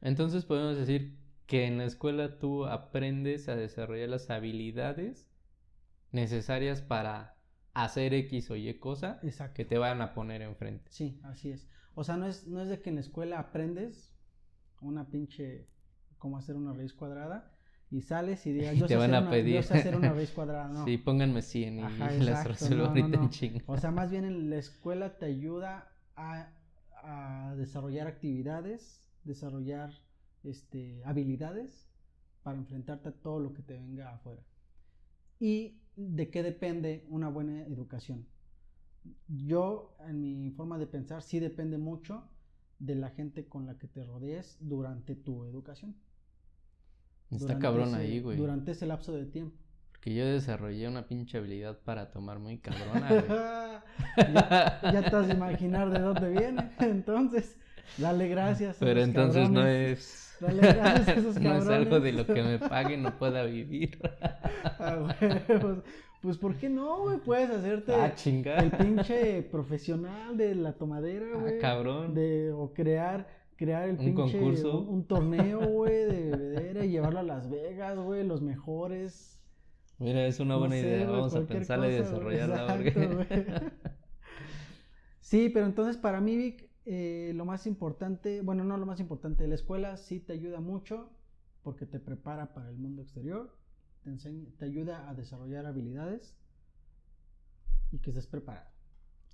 Entonces 0.00 0.44
podemos 0.44 0.76
decir 0.76 1.16
que 1.46 1.66
en 1.66 1.78
la 1.78 1.84
escuela 1.84 2.38
tú 2.38 2.66
aprendes 2.66 3.48
a 3.48 3.56
desarrollar 3.56 4.08
las 4.08 4.30
habilidades 4.30 5.30
necesarias 6.10 6.82
para 6.82 7.36
hacer 7.74 8.14
X 8.14 8.50
o 8.50 8.56
Y 8.56 8.78
cosa 8.78 9.20
que 9.54 9.64
te 9.64 9.78
van 9.78 10.00
a 10.02 10.14
poner 10.14 10.42
enfrente. 10.42 10.90
Sí, 10.90 11.20
así 11.24 11.50
es. 11.50 11.68
O 11.94 12.04
sea, 12.04 12.16
no 12.16 12.26
es, 12.26 12.46
no 12.46 12.60
es 12.60 12.68
de 12.68 12.80
que 12.80 12.90
en 12.90 12.96
la 12.96 13.00
escuela 13.00 13.38
aprendes 13.38 14.14
una 14.80 15.10
pinche, 15.10 15.68
cómo 16.18 16.36
hacer 16.36 16.56
una 16.56 16.72
raíz 16.72 16.92
cuadrada 16.92 17.51
y 17.92 18.00
sales 18.02 18.44
y 18.46 18.52
digas, 18.52 18.76
yo, 18.78 18.86
te 18.86 18.94
sé, 18.94 18.96
van 18.96 19.14
hacer 19.14 19.14
a 19.14 19.20
una, 19.20 19.30
pedir. 19.30 19.54
yo 19.56 19.62
sé 19.62 19.74
hacer 19.74 19.96
una 19.96 20.12
raíz 20.12 20.30
cuadrada. 20.32 20.68
No. 20.68 20.84
Sí, 20.84 20.96
pónganme 20.98 21.42
100 21.42 21.78
y 21.78 22.20
las 22.20 22.44
resuelvo 22.48 22.86
ahorita 22.86 23.16
en 23.18 23.30
ching. 23.30 23.62
O 23.66 23.76
sea, 23.76 23.90
más 23.90 24.10
bien 24.10 24.24
en 24.24 24.50
la 24.50 24.56
escuela 24.56 25.18
te 25.18 25.26
ayuda 25.26 25.92
a, 26.16 26.48
a 27.04 27.54
desarrollar 27.56 28.06
actividades, 28.06 29.08
desarrollar 29.24 29.92
este, 30.42 31.02
habilidades 31.04 31.88
para 32.42 32.58
enfrentarte 32.58 33.10
a 33.10 33.12
todo 33.12 33.38
lo 33.40 33.52
que 33.52 33.62
te 33.62 33.74
venga 33.74 34.12
afuera. 34.14 34.42
Y 35.38 35.80
de 35.96 36.30
qué 36.30 36.42
depende 36.42 37.06
una 37.10 37.28
buena 37.28 37.62
educación. 37.66 38.26
Yo, 39.28 39.96
en 40.08 40.20
mi 40.40 40.50
forma 40.52 40.78
de 40.78 40.86
pensar, 40.86 41.22
sí 41.22 41.40
depende 41.40 41.76
mucho 41.76 42.24
de 42.78 42.94
la 42.94 43.10
gente 43.10 43.46
con 43.48 43.66
la 43.66 43.78
que 43.78 43.86
te 43.88 44.04
rodees 44.04 44.56
durante 44.60 45.14
tu 45.14 45.44
educación. 45.44 45.96
Está 47.34 47.58
cabrón 47.58 47.94
ahí, 47.94 48.20
güey. 48.20 48.36
Durante 48.36 48.72
ese 48.72 48.86
lapso 48.86 49.12
de 49.12 49.24
tiempo. 49.24 49.56
Porque 49.92 50.14
yo 50.14 50.26
desarrollé 50.26 50.88
una 50.88 51.06
pinche 51.06 51.38
habilidad 51.38 51.78
para 51.78 52.10
tomar 52.10 52.40
muy 52.40 52.58
cabrona, 52.58 53.08
ya, 54.16 54.80
ya, 54.82 55.02
te 55.04 55.14
vas 55.14 55.30
a 55.30 55.32
imaginar 55.32 55.90
de 55.90 56.00
dónde 56.00 56.28
viene. 56.30 56.70
Entonces, 56.80 57.56
dale 57.98 58.28
gracias. 58.28 58.78
Pero 58.80 59.00
entonces 59.00 59.48
no 59.48 59.64
es. 59.64 60.36
Dale 60.40 60.60
gracias 60.60 61.08
a 61.08 61.12
esos 61.20 61.34
cabrones. 61.36 61.64
no 61.66 61.72
es 61.72 61.78
algo 61.78 62.00
de 62.00 62.12
lo 62.12 62.26
que 62.26 62.42
me 62.42 62.58
paguen 62.58 63.02
no 63.04 63.16
pueda 63.16 63.44
vivir. 63.44 63.96
ah, 64.64 65.14
pues, 65.46 65.76
pues, 66.20 66.36
¿por 66.36 66.56
qué 66.56 66.68
no, 66.68 67.02
güey? 67.02 67.18
Puedes 67.18 67.50
hacerte 67.50 67.94
ah, 67.94 68.12
el 68.60 68.70
pinche 68.72 69.42
profesional 69.42 70.36
de 70.36 70.56
la 70.56 70.72
tomadera, 70.72 71.26
ah, 71.34 71.38
güey. 71.38 71.54
Ah, 71.58 71.60
cabrón. 71.60 72.12
De, 72.12 72.50
o 72.50 72.72
crear, 72.72 73.28
crear 73.62 73.88
el 73.88 73.92
¿Un 73.92 73.98
pinche. 73.98 74.38
Concurso? 74.38 74.80
Un, 74.80 75.04
torneo, 75.06 75.60
güey, 75.60 76.04
de 76.06 76.36
bebedera 76.36 76.84
y 76.84 76.90
llevarlo 76.90 77.20
a 77.20 77.22
Las 77.22 77.48
Vegas, 77.48 77.96
güey, 77.96 78.26
los 78.26 78.42
mejores. 78.42 79.40
Mira, 79.98 80.26
es 80.26 80.40
una 80.40 80.56
buena 80.56 80.76
idea. 80.76 81.08
Vamos 81.08 81.36
a 81.36 81.46
pensarla 81.46 81.88
y 81.88 81.92
desarrollarla. 81.92 82.76
sí, 85.20 85.48
pero 85.48 85.66
entonces 85.66 85.96
para 85.96 86.20
mí, 86.20 86.36
Vic, 86.36 86.68
eh, 86.86 87.30
lo 87.36 87.44
más 87.44 87.68
importante, 87.68 88.40
bueno, 88.40 88.64
no 88.64 88.76
lo 88.78 88.84
más 88.84 88.98
importante, 88.98 89.46
la 89.46 89.54
escuela 89.54 89.96
sí 89.96 90.18
te 90.18 90.32
ayuda 90.32 90.60
mucho 90.60 91.08
porque 91.62 91.86
te 91.86 92.00
prepara 92.00 92.54
para 92.54 92.68
el 92.68 92.78
mundo 92.78 93.02
exterior, 93.02 93.56
te, 94.02 94.10
enseña, 94.10 94.48
te 94.58 94.64
ayuda 94.64 95.08
a 95.08 95.14
desarrollar 95.14 95.66
habilidades 95.66 96.36
y 97.92 98.00
que 98.00 98.10
estés 98.10 98.26
preparado. 98.26 98.68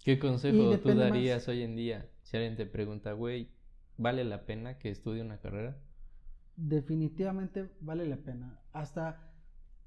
¿Qué 0.05 0.19
consejo 0.19 0.79
tú 0.81 0.95
darías 0.95 1.49
hoy 1.49 1.62
en 1.62 1.77
día 1.77 2.11
si 2.23 2.37
alguien 2.37 2.57
te 2.57 2.67
pregunta, 2.67 3.12
güey, 3.12 3.51
¿vale 3.98 4.24
la 4.24 4.46
pena 4.46 4.78
que 4.78 4.90
estudie 4.90 5.22
una 5.22 5.38
carrera? 5.38 5.76
Definitivamente 6.56 7.70
vale 7.80 8.06
la 8.06 8.16
pena. 8.16 8.61
Hasta, 8.72 9.32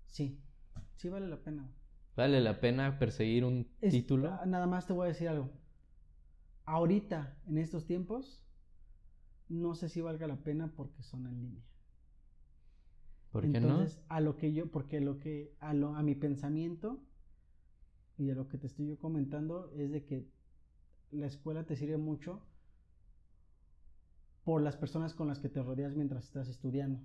sí, 0.07 0.39
sí 0.97 1.09
vale 1.09 1.27
la 1.27 1.37
pena. 1.37 1.69
¿Vale 2.15 2.39
la 2.41 2.59
pena 2.59 2.99
perseguir 2.99 3.43
un 3.43 3.67
título? 3.79 4.45
Nada 4.45 4.67
más 4.67 4.85
te 4.85 4.93
voy 4.93 5.05
a 5.05 5.09
decir 5.09 5.27
algo 5.27 5.49
ahorita, 6.65 7.37
en 7.47 7.57
estos 7.57 7.85
tiempos, 7.85 8.43
no 9.49 9.75
sé 9.75 9.89
si 9.89 10.01
valga 10.01 10.27
la 10.27 10.37
pena 10.37 10.73
porque 10.75 11.03
son 11.03 11.27
en 11.27 11.37
línea. 11.37 11.63
¿Por 13.31 13.43
qué 13.43 13.57
Entonces, 13.57 14.01
a 14.09 14.19
lo 14.21 14.37
que 14.37 14.53
yo, 14.53 14.71
porque 14.71 15.01
lo 15.01 15.19
que, 15.19 15.53
a, 15.59 15.73
lo, 15.73 15.95
a 15.95 16.03
mi 16.03 16.15
pensamiento 16.15 17.03
y 18.17 18.29
a 18.29 18.35
lo 18.35 18.47
que 18.47 18.57
te 18.57 18.67
estoy 18.67 18.87
yo 18.87 18.99
comentando 18.99 19.71
es 19.75 19.91
de 19.91 20.05
que 20.05 20.29
la 21.11 21.27
escuela 21.27 21.65
te 21.65 21.75
sirve 21.75 21.97
mucho 21.97 22.41
por 24.43 24.61
las 24.61 24.75
personas 24.75 25.13
con 25.13 25.27
las 25.27 25.39
que 25.39 25.49
te 25.49 25.61
rodeas 25.61 25.95
mientras 25.95 26.25
estás 26.25 26.47
estudiando, 26.47 26.99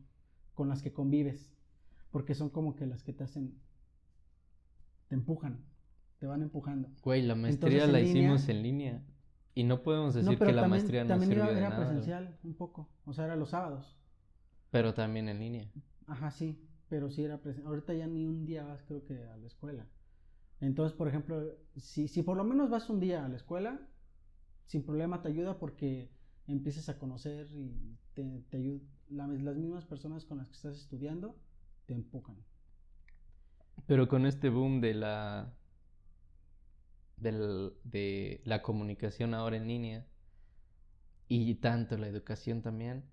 con 0.55 0.69
las 0.69 0.83
que 0.83 0.93
convives, 0.93 1.53
porque 2.11 2.35
son 2.35 2.51
como 2.51 2.77
que 2.77 2.87
las 2.87 3.03
que 3.03 3.13
te 3.13 3.25
hacen, 3.25 3.59
te 5.09 5.15
empujan, 5.15 5.65
te 6.19 6.27
van 6.27 6.43
empujando. 6.43 6.89
Güey, 7.03 7.23
la 7.23 7.35
maestría 7.35 7.87
la 7.87 8.01
hicimos 8.01 8.49
en 8.49 8.63
línea. 8.63 9.03
Y 9.55 9.65
no 9.65 9.83
podemos 9.83 10.15
decir 10.15 10.39
que 10.39 10.53
la 10.53 10.69
maestría 10.69 11.05
no 11.05 11.09
también 11.09 11.31
sirvió 11.31 11.51
era 11.51 11.75
presencial 11.75 12.39
un 12.45 12.55
poco, 12.55 12.91
o 13.07 13.13
sea, 13.13 13.25
era 13.25 13.37
los 13.37 13.51
sábados. 13.51 13.97
Pero 14.71 14.93
también 14.93 15.29
en 15.29 15.39
línea. 15.39 15.71
Ajá, 16.07 16.31
sí, 16.31 16.63
pero 16.89 17.11
sí 17.11 17.25
era 17.25 17.39
presencial. 17.39 17.69
Ahorita 17.69 17.95
ya 17.95 18.07
ni 18.07 18.27
un 18.27 18.45
día 18.45 18.65
vas 18.65 18.83
creo 18.83 19.05
que 19.05 19.25
a 19.25 19.37
la 19.37 19.47
escuela. 19.47 19.87
Entonces, 20.61 20.97
por 20.97 21.09
ejemplo, 21.09 21.43
si, 21.77 22.09
si 22.09 22.23
por 22.23 22.37
lo 22.37 22.45
menos 22.45 22.71
vas 22.71 22.91
un 22.91 23.01
día 23.01 23.25
a 23.25 23.29
la 23.29 23.37
escuela, 23.37 23.81
sin 24.67 24.85
problema 24.85 25.23
te 25.23 25.29
ayuda 25.29 25.59
porque 25.59 26.11
empiezas 26.49 26.89
a 26.89 26.99
conocer 26.99 27.49
y 27.53 27.97
te, 28.15 28.43
te 28.51 28.81
las 29.11 29.29
mismas 29.29 29.85
personas 29.85 30.25
con 30.25 30.39
las 30.39 30.49
que 30.49 30.55
estás 30.55 30.77
estudiando 30.77 31.37
te 31.87 31.95
empujan. 31.95 32.37
Pero 33.87 34.09
con 34.09 34.27
este 34.27 34.49
boom 34.49 34.81
de 34.81 34.95
la 34.95 35.53
de 37.17 38.43
la 38.45 38.63
comunicación 38.63 39.33
ahora 39.35 39.57
en 39.57 39.67
línea 39.67 40.07
y 41.29 41.55
tanto 41.57 41.97
la 41.97 42.07
educación 42.09 42.63
también, 42.63 43.05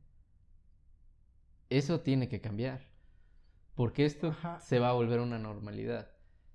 eso 1.70 2.02
tiene 2.02 2.30
que 2.30 2.42
cambiar. 2.42 2.82
Porque 3.76 4.06
esto 4.06 4.28
Ajá. 4.28 4.60
se 4.60 4.78
va 4.78 4.90
a 4.90 4.94
volver 4.94 5.20
una 5.20 5.40
normalidad. 5.40 6.12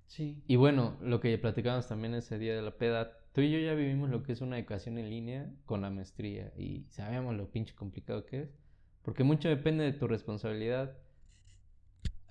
Sí. 0.07 0.41
Y 0.47 0.55
bueno, 0.55 0.97
lo 1.01 1.19
que 1.19 1.37
platicábamos 1.37 1.87
también 1.87 2.13
ese 2.13 2.39
día 2.39 2.55
de 2.55 2.61
la 2.61 2.77
peda, 2.77 3.17
tú 3.33 3.41
y 3.41 3.51
yo 3.51 3.59
ya 3.59 3.73
vivimos 3.73 4.09
lo 4.09 4.23
que 4.23 4.33
es 4.33 4.41
una 4.41 4.57
educación 4.59 4.97
en 4.97 5.09
línea 5.09 5.49
con 5.65 5.81
la 5.81 5.89
maestría 5.89 6.51
y 6.57 6.85
sabemos 6.89 7.35
lo 7.35 7.49
pinche 7.51 7.73
complicado 7.75 8.25
que 8.25 8.41
es, 8.43 8.49
porque 9.03 9.23
mucho 9.23 9.49
depende 9.49 9.83
de 9.83 9.93
tu 9.93 10.07
responsabilidad 10.07 10.97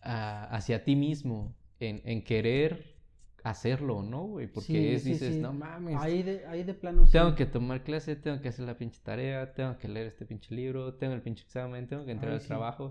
a- 0.02 0.44
hacia 0.56 0.84
ti 0.84 0.96
mismo 0.96 1.54
en, 1.80 2.02
en 2.04 2.22
querer 2.22 2.96
hacerlo 3.44 3.98
o 3.98 4.02
no, 4.02 4.24
güey, 4.24 4.46
porque 4.46 4.64
Sí, 4.64 4.94
es, 4.94 5.02
sí, 5.04 5.10
dices, 5.12 5.34
sí. 5.36 5.40
no 5.40 5.52
mames, 5.52 5.96
Ahí 5.96 6.22
de, 6.22 6.46
ahí 6.46 6.64
de 6.64 6.74
plano 6.74 7.04
tengo 7.10 7.34
que 7.34 7.46
tomar 7.46 7.82
clase, 7.84 8.16
tengo 8.16 8.40
que 8.40 8.48
hacer 8.48 8.66
la 8.66 8.76
pinche 8.76 9.00
tarea, 9.02 9.54
tengo 9.54 9.78
que 9.78 9.88
leer 9.88 10.06
este 10.08 10.26
pinche 10.26 10.54
libro, 10.54 10.94
tengo 10.94 11.14
el 11.14 11.22
pinche 11.22 11.44
examen, 11.44 11.86
tengo 11.86 12.04
que 12.04 12.12
entrar 12.12 12.32
Ahí 12.32 12.40
al 12.40 12.46
trabajo. 12.46 12.84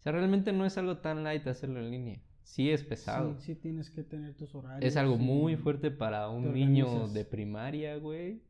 O 0.00 0.02
sea, 0.02 0.12
realmente 0.12 0.52
no 0.52 0.64
es 0.66 0.76
algo 0.78 0.98
tan 0.98 1.22
light 1.22 1.46
hacerlo 1.46 1.78
en 1.78 1.90
línea. 1.90 2.20
Sí 2.42 2.70
es 2.70 2.82
pesado. 2.82 3.36
Sí, 3.38 3.46
sí 3.46 3.54
tienes 3.54 3.90
que 3.90 4.02
tener 4.02 4.34
tus 4.34 4.54
horarios. 4.54 4.84
Es 4.84 4.96
algo 4.96 5.16
muy 5.16 5.56
fuerte 5.56 5.90
para 5.90 6.28
un 6.28 6.52
niño 6.52 7.08
de 7.08 7.24
primaria, 7.24 7.96
güey. 7.96 8.42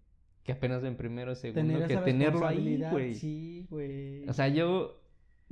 Que 0.45 0.53
apenas 0.53 0.83
en 0.83 0.97
primero 0.97 1.33
o 1.33 1.35
segundo, 1.35 1.75
Tener 1.75 1.89
que 1.89 1.97
tenerlo 1.99 2.47
ahí, 2.47 2.83
güey. 2.91 3.15
Sí, 3.15 3.67
güey. 3.71 4.29
O 4.29 4.33
sea, 4.33 4.49
yo 4.49 5.01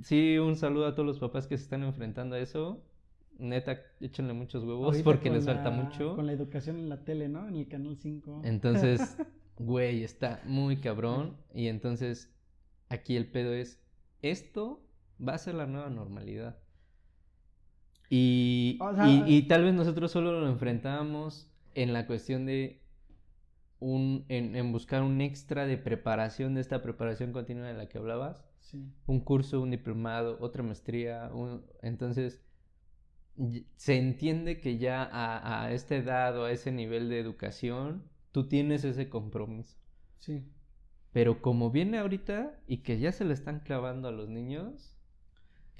sí 0.02 0.38
un 0.38 0.56
saludo 0.56 0.86
a 0.86 0.94
todos 0.94 1.06
los 1.06 1.18
papás 1.18 1.46
que 1.46 1.56
se 1.56 1.64
están 1.64 1.84
enfrentando 1.84 2.34
a 2.34 2.40
eso. 2.40 2.82
Neta, 3.38 3.80
échenle 4.00 4.34
muchos 4.34 4.64
huevos 4.64 4.86
Ahorita 4.86 5.04
porque 5.04 5.30
les 5.30 5.44
falta 5.44 5.70
mucho. 5.70 6.16
Con 6.16 6.26
la 6.26 6.32
educación 6.32 6.76
en 6.76 6.88
la 6.88 7.04
tele, 7.04 7.28
¿no? 7.28 7.48
En 7.48 7.56
el 7.56 7.68
canal 7.68 7.96
5. 7.96 8.42
Entonces, 8.44 9.16
güey, 9.58 10.02
está 10.02 10.42
muy 10.44 10.78
cabrón. 10.78 11.36
Y 11.54 11.68
entonces, 11.68 12.34
aquí 12.88 13.16
el 13.16 13.26
pedo 13.26 13.54
es, 13.54 13.80
esto 14.22 14.82
va 15.26 15.34
a 15.34 15.38
ser 15.38 15.54
la 15.54 15.66
nueva 15.66 15.88
normalidad. 15.88 16.58
Y, 18.10 18.76
O 18.82 18.94
sea- 18.94 19.06
y, 19.08 19.24
y 19.36 19.42
tal 19.48 19.64
vez 19.64 19.72
nosotros 19.74 20.10
solo 20.12 20.38
lo 20.40 20.48
enfrentamos 20.48 21.48
en 21.74 21.92
la 21.94 22.06
cuestión 22.06 22.44
de 22.44 22.82
un, 23.78 24.26
en, 24.28 24.56
en 24.56 24.72
buscar 24.72 25.02
un 25.02 25.20
extra 25.22 25.66
de 25.66 25.78
preparación 25.78 26.54
de 26.54 26.60
esta 26.60 26.82
preparación 26.82 27.32
continua 27.32 27.66
de 27.68 27.74
la 27.74 27.88
que 27.88 27.98
hablabas. 27.98 28.44
Sí. 28.60 28.84
Un 29.06 29.20
curso, 29.20 29.60
un 29.62 29.70
diplomado, 29.70 30.36
otra 30.40 30.62
maestría. 30.62 31.30
un- 31.32 31.64
entonces, 31.82 32.42
se 33.76 33.96
entiende 33.96 34.60
que 34.60 34.78
ya 34.78 35.02
a, 35.02 35.64
a 35.64 35.72
esta 35.72 35.96
edad 35.96 36.36
o 36.38 36.44
a 36.44 36.52
ese 36.52 36.72
nivel 36.72 37.08
de 37.08 37.18
educación, 37.20 38.04
tú 38.32 38.48
tienes 38.48 38.84
ese 38.84 39.08
compromiso. 39.08 39.76
Sí. 40.18 40.44
Pero 41.12 41.40
como 41.42 41.70
viene 41.70 41.98
ahorita 41.98 42.58
y 42.66 42.78
que 42.78 42.98
ya 42.98 43.12
se 43.12 43.24
le 43.24 43.32
están 43.34 43.60
clavando 43.60 44.08
a 44.08 44.12
los 44.12 44.28
niños, 44.28 44.94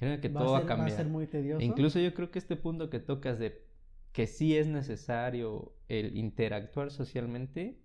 creo 0.07 0.19
que 0.19 0.29
todo 0.29 0.53
va 0.53 0.59
a 0.59 0.65
cambiar. 0.65 0.89
Va 0.89 0.93
a 0.93 0.97
ser 0.97 1.07
muy 1.07 1.27
tedioso. 1.27 1.61
E 1.61 1.65
incluso 1.65 1.99
yo 1.99 2.13
creo 2.13 2.31
que 2.31 2.39
este 2.39 2.55
punto 2.55 2.89
que 2.89 2.99
tocas 2.99 3.37
de 3.37 3.65
que 4.11 4.27
sí 4.27 4.57
es 4.57 4.67
necesario 4.67 5.73
el 5.87 6.17
interactuar 6.17 6.91
socialmente, 6.91 7.79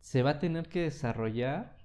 se 0.00 0.22
va 0.22 0.30
a 0.30 0.38
tener 0.38 0.68
que 0.68 0.82
desarrollar 0.82 1.78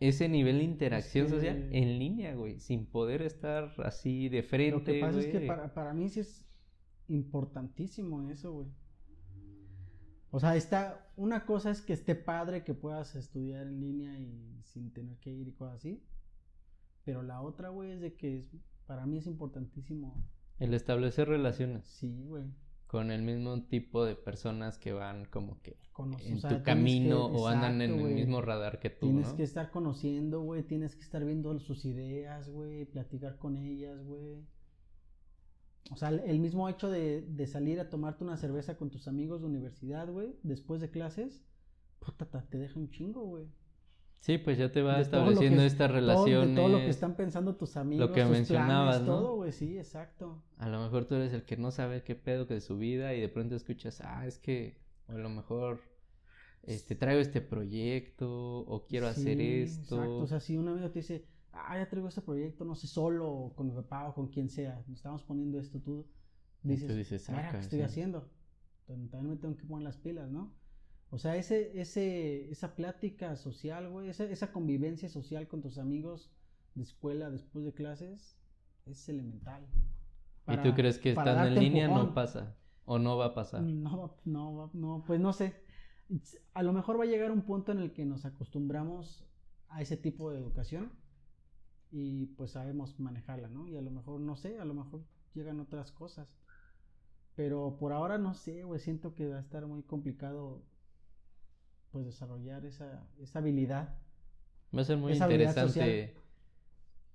ese 0.00 0.28
nivel 0.28 0.58
de 0.58 0.64
interacción 0.64 1.28
social 1.28 1.68
en 1.70 1.98
línea, 1.98 2.34
güey, 2.34 2.58
sin 2.58 2.86
poder 2.86 3.22
estar 3.22 3.74
así 3.84 4.30
de 4.30 4.42
frente. 4.42 4.78
Lo 4.78 4.84
que 4.84 5.00
pasa 5.00 5.20
es 5.20 5.26
que 5.26 5.40
para, 5.40 5.74
para 5.74 5.92
mí 5.92 6.08
sí 6.08 6.20
es 6.20 6.48
importantísimo 7.08 8.28
eso, 8.30 8.52
güey. 8.52 8.68
O 10.30 10.40
sea, 10.40 10.56
está, 10.56 11.12
una 11.16 11.44
cosa 11.44 11.70
es 11.70 11.82
que 11.82 11.92
esté 11.92 12.14
padre 12.14 12.64
que 12.64 12.72
puedas 12.72 13.14
estudiar 13.16 13.66
en 13.66 13.80
línea 13.80 14.18
y 14.18 14.62
sin 14.62 14.92
tener 14.92 15.18
que 15.18 15.30
ir 15.30 15.48
y 15.48 15.52
cosas 15.52 15.76
así. 15.76 16.02
Pero 17.10 17.24
la 17.24 17.40
otra, 17.42 17.70
güey, 17.70 17.90
es 17.90 18.00
de 18.00 18.14
que 18.14 18.38
es, 18.38 18.56
para 18.86 19.04
mí 19.04 19.18
es 19.18 19.26
importantísimo. 19.26 20.14
El 20.60 20.74
establecer 20.74 21.26
relaciones 21.28 21.84
Sí, 21.86 22.22
güey. 22.22 22.44
con 22.86 23.10
el 23.10 23.22
mismo 23.22 23.64
tipo 23.64 24.04
de 24.04 24.14
personas 24.14 24.78
que 24.78 24.92
van 24.92 25.24
como 25.24 25.60
que 25.60 25.76
conocer, 25.92 26.28
en 26.30 26.36
o 26.36 26.40
sea, 26.40 26.50
tu 26.58 26.62
camino 26.62 27.28
que- 27.30 27.36
o 27.36 27.46
andan 27.48 27.82
en 27.82 27.98
el 27.98 28.14
mismo 28.14 28.40
radar 28.42 28.78
que 28.78 28.90
tú, 28.90 29.06
Tienes 29.06 29.30
¿no? 29.30 29.36
que 29.36 29.42
estar 29.42 29.72
conociendo, 29.72 30.40
güey. 30.42 30.62
Tienes 30.62 30.94
que 30.94 31.02
estar 31.02 31.24
viendo 31.24 31.58
sus 31.58 31.84
ideas, 31.84 32.48
güey. 32.48 32.84
Platicar 32.84 33.38
con 33.38 33.56
ellas, 33.56 34.00
güey. 34.04 34.44
O 35.90 35.96
sea, 35.96 36.10
el- 36.10 36.38
mismo 36.38 36.68
hecho 36.68 36.88
de, 36.90 37.22
de 37.22 37.46
salir 37.48 37.80
a 37.80 37.90
tomarte 37.90 38.22
una 38.22 38.36
cerveza 38.36 38.76
con 38.76 38.90
tus 38.90 39.08
amigos 39.08 39.40
de 39.40 39.48
universidad, 39.48 40.08
güey, 40.08 40.36
después 40.44 40.80
de 40.80 40.90
clases, 40.90 41.42
puta, 41.98 42.26
ta- 42.30 42.46
te 42.48 42.58
deja 42.58 42.78
un 42.78 42.88
chingo, 42.90 43.24
güey. 43.24 43.46
Sí, 44.20 44.36
pues 44.38 44.58
ya 44.58 44.70
te 44.70 44.82
va 44.82 44.92
De 44.92 44.98
lo 44.98 45.02
estableciendo 45.02 45.62
es- 45.62 45.72
estas 45.72 45.88
Todo- 45.88 45.96
relaciones. 45.96 46.50
de 46.50 46.54
todo 46.56 46.68
lo 46.68 46.78
que 46.78 46.90
están 46.90 47.16
pensando 47.16 47.56
tus 47.56 47.76
amigos, 47.78 48.10
que 48.10 48.20
sus 48.22 48.30
mencionabas, 48.30 48.96
planes, 48.98 49.08
¿no? 49.08 49.16
todo, 49.20 49.36
güey, 49.36 49.52
sí, 49.52 49.78
exacto. 49.78 50.42
A 50.58 50.68
lo 50.68 50.78
mejor 50.82 51.06
tú 51.06 51.14
eres 51.14 51.32
el 51.32 51.42
que 51.44 51.56
no 51.56 51.70
sabe 51.70 52.02
qué 52.02 52.14
pedo 52.14 52.46
que 52.46 52.54
de 52.54 52.60
su 52.60 52.76
vida 52.76 53.14
y 53.14 53.20
de 53.20 53.28
pronto 53.30 53.54
escuchas, 53.56 54.02
ah, 54.02 54.26
es 54.26 54.38
que 54.38 54.76
o 55.08 55.12
a 55.12 55.14
lo 55.18 55.30
mejor 55.30 55.80
este 56.62 56.94
traigo 56.94 57.20
este 57.22 57.40
proyecto 57.40 58.30
o 58.60 58.86
quiero 58.86 59.06
hacer 59.08 59.40
esto. 59.40 59.96
Exacto, 59.96 60.18
o 60.18 60.26
sea, 60.26 60.38
si 60.40 60.58
un 60.58 60.68
amigo 60.68 60.90
te 60.90 60.98
dice, 60.98 61.26
ah, 61.52 61.78
ya 61.78 61.88
traigo 61.88 62.08
este 62.08 62.20
proyecto, 62.20 62.66
no 62.66 62.74
sé, 62.74 62.86
solo, 62.88 63.26
o 63.32 63.54
con 63.56 63.68
mi 63.68 63.72
papá 63.74 64.06
o 64.08 64.14
con 64.14 64.28
quien 64.28 64.50
sea, 64.50 64.84
nos 64.86 64.98
estamos 64.98 65.22
poniendo 65.24 65.58
esto, 65.58 65.80
tú 65.80 66.06
dices, 66.62 66.88
tú 66.88 66.94
dices, 66.94 67.26
"Mira, 67.30 67.42
"Saca, 67.44 67.52
¿qué 67.56 67.62
estoy 67.64 67.78
sí". 67.78 67.84
haciendo? 67.84 68.28
Entonces, 68.86 69.10
También 69.12 69.34
me 69.34 69.40
tengo 69.40 69.56
que 69.56 69.64
poner 69.64 69.84
las 69.84 69.96
pilas, 69.96 70.30
¿no? 70.30 70.52
O 71.10 71.18
sea, 71.18 71.36
ese, 71.36 71.80
ese, 71.80 72.50
esa 72.50 72.76
plática 72.76 73.36
social, 73.36 73.88
güey, 73.90 74.08
esa, 74.08 74.24
esa 74.24 74.52
convivencia 74.52 75.08
social 75.08 75.48
con 75.48 75.60
tus 75.60 75.78
amigos 75.78 76.30
de 76.74 76.84
escuela 76.84 77.30
después 77.30 77.64
de 77.64 77.72
clases 77.72 78.38
es 78.86 79.08
elemental. 79.08 79.66
¿Y 80.46 80.56
tú 80.58 80.74
crees 80.74 80.98
que 80.98 81.10
estando 81.10 81.44
en 81.46 81.54
línea 81.54 81.88
no 81.88 82.14
pasa 82.14 82.56
o 82.84 82.98
no 82.98 83.16
va 83.16 83.26
a 83.26 83.34
pasar? 83.34 83.62
No, 83.62 84.16
no, 84.24 84.70
no, 84.72 85.04
pues 85.06 85.20
no 85.20 85.32
sé. 85.32 85.54
A 86.54 86.62
lo 86.62 86.72
mejor 86.72 86.98
va 86.98 87.04
a 87.04 87.08
llegar 87.08 87.30
un 87.30 87.42
punto 87.42 87.72
en 87.72 87.78
el 87.78 87.92
que 87.92 88.04
nos 88.04 88.24
acostumbramos 88.24 89.24
a 89.68 89.82
ese 89.82 89.96
tipo 89.96 90.30
de 90.30 90.38
educación 90.38 90.92
y 91.90 92.26
pues 92.26 92.52
sabemos 92.52 92.98
manejarla, 92.98 93.48
¿no? 93.48 93.66
Y 93.68 93.76
a 93.76 93.82
lo 93.82 93.90
mejor, 93.90 94.20
no 94.20 94.36
sé, 94.36 94.58
a 94.58 94.64
lo 94.64 94.74
mejor 94.74 95.02
llegan 95.34 95.60
otras 95.60 95.92
cosas. 95.92 96.36
Pero 97.36 97.76
por 97.78 97.92
ahora 97.92 98.18
no 98.18 98.34
sé, 98.34 98.64
güey, 98.64 98.80
siento 98.80 99.14
que 99.14 99.28
va 99.28 99.36
a 99.36 99.40
estar 99.40 99.66
muy 99.66 99.82
complicado 99.82 100.62
pues 101.90 102.06
desarrollar 102.06 102.64
esa, 102.64 103.06
esa 103.20 103.38
habilidad. 103.38 103.98
Va 104.76 104.82
a 104.82 104.84
ser 104.84 104.96
muy 104.96 105.12
interesante 105.12 106.14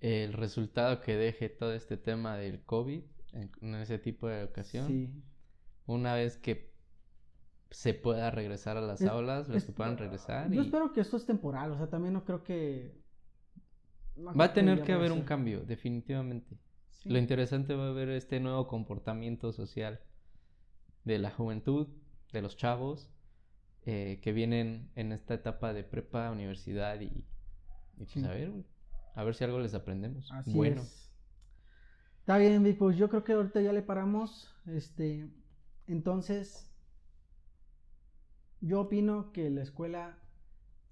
el 0.01 0.33
resultado 0.33 1.01
que 1.01 1.15
deje 1.15 1.49
todo 1.49 1.73
este 1.73 1.97
tema 1.97 2.37
del 2.37 2.61
COVID 2.63 3.03
en, 3.33 3.51
en 3.61 3.75
ese 3.75 3.97
tipo 3.97 4.27
de. 4.27 4.49
Sí. 4.63 5.09
Una 5.87 6.13
vez 6.15 6.37
que 6.37 6.73
se 7.71 7.93
pueda 7.93 8.31
regresar 8.31 8.77
a 8.77 8.81
las 8.81 9.01
Es- 9.01 9.07
aulas, 9.07 9.47
los 9.47 9.57
Es- 9.57 9.65
que 9.65 9.71
puedan 9.71 9.97
regresar. 9.97 10.49
Yo 10.51 10.61
y 10.61 10.65
espero 10.65 10.93
que 10.93 11.01
esto 11.01 11.17
es 11.17 11.25
temporal, 11.25 11.71
o 11.71 11.77
sea, 11.77 11.87
también 11.89 12.13
no 12.13 12.23
creo 12.25 12.43
que... 12.43 13.01
no 14.15 14.33
Va 14.33 14.45
a 14.45 14.53
tener 14.53 14.83
que 14.83 14.93
haber 14.93 15.11
un 15.11 15.21
cambio, 15.23 15.61
definitivamente. 15.65 16.57
Sí. 16.89 17.09
Lo 17.09 17.17
interesante 17.19 17.75
va 17.75 17.89
a 17.89 17.91
ver 17.91 18.09
este 18.09 18.39
nuevo 18.39 18.67
comportamiento 18.67 19.51
social 19.51 19.99
de 21.03 21.19
la 21.19 21.31
juventud, 21.31 21.87
de 22.31 22.41
los 22.41 22.55
chavos, 22.57 23.11
eh, 23.85 24.19
que 24.21 24.31
vienen 24.33 24.89
en 24.95 25.11
esta 25.11 25.33
etapa 25.35 25.73
de 25.73 25.83
prepa, 25.83 26.31
universidad 26.31 26.99
y, 27.01 27.25
y 27.97 28.05
pues 28.05 28.09
Sí. 28.11 28.25
a 28.25 28.29
ver, 28.31 28.51
güey, 28.51 28.65
a 29.15 29.23
ver 29.23 29.35
si 29.35 29.43
algo 29.43 29.59
les 29.59 29.73
aprendemos. 29.73 30.31
Así 30.31 30.51
bueno, 30.55 30.81
es. 30.81 31.11
Está 32.19 32.37
bien, 32.37 32.63
Vic, 32.63 32.77
pues 32.77 32.97
yo 32.97 33.07
creo 33.09 33.23
que 33.23 33.33
ahorita 33.33 33.61
ya 33.61 33.71
le 33.71 33.81
paramos. 33.81 34.53
Este, 34.65 35.29
entonces, 35.87 36.69
yo 38.61 38.81
opino 38.81 39.31
que 39.31 39.49
la 39.49 39.61
escuela 39.61 40.17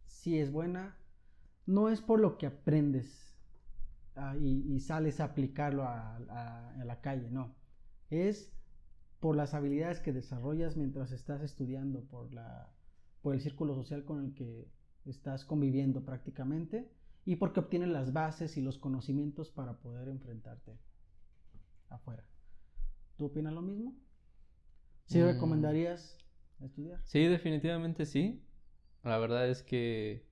sí 0.07 0.39
es 0.39 0.51
buena. 0.51 0.97
No 1.65 1.89
es 1.89 2.01
por 2.01 2.19
lo 2.19 2.37
que 2.37 2.47
aprendes 2.47 3.35
ah, 4.15 4.35
y, 4.39 4.63
y 4.73 4.79
sales 4.81 5.19
a 5.19 5.25
aplicarlo 5.25 5.83
a, 5.83 6.17
a- 6.29 6.81
a 6.81 6.85
la 6.85 7.01
calle, 7.01 7.29
no. 7.31 7.55
Es 8.09 8.53
por 9.19 9.35
las 9.35 9.53
habilidades 9.53 9.99
que 10.01 10.13
desarrollas 10.13 10.77
mientras 10.77 11.11
estás 11.11 11.41
estudiando, 11.41 12.01
por, 12.05 12.33
la, 12.33 12.69
por 13.23 13.33
el 13.33 13.41
círculo 13.41 13.73
social 13.75 14.05
con 14.05 14.23
el 14.23 14.35
que 14.35 14.67
estás 15.05 15.45
conviviendo 15.45 16.05
prácticamente 16.05 16.91
y 17.25 17.37
porque 17.37 17.61
obtienes 17.61 17.89
las 17.89 18.13
bases 18.13 18.57
y 18.57 18.61
los 18.61 18.77
conocimientos 18.77 19.49
para 19.51 19.79
poder 19.79 20.09
enfrentarte 20.09 20.77
afuera. 21.89 22.25
¿Tú 23.17 23.25
opinas 23.25 23.53
lo 23.53 23.61
mismo? 23.61 23.95
¿Sí 25.05 25.19
Mm. 25.19 25.27
recomendarías 25.27 26.17
estudiar? 26.61 26.99
sí, 27.03 27.25
definitivamente 27.25 28.05
sí. 28.05 28.43
La 29.03 29.17
verdad 29.17 29.47
es 29.49 29.63
que 29.63 30.27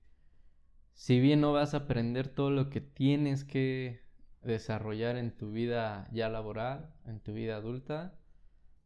si 0.94 1.20
bien 1.20 1.40
no 1.40 1.52
vas 1.52 1.74
a 1.74 1.78
aprender 1.78 2.28
todo 2.28 2.50
lo 2.50 2.70
que 2.70 2.80
tienes 2.80 3.44
que 3.44 4.00
desarrollar 4.42 5.16
en 5.16 5.36
tu 5.36 5.52
vida 5.52 6.08
ya 6.12 6.28
laboral, 6.28 6.94
en 7.06 7.20
tu 7.20 7.32
vida 7.34 7.56
adulta, 7.56 8.18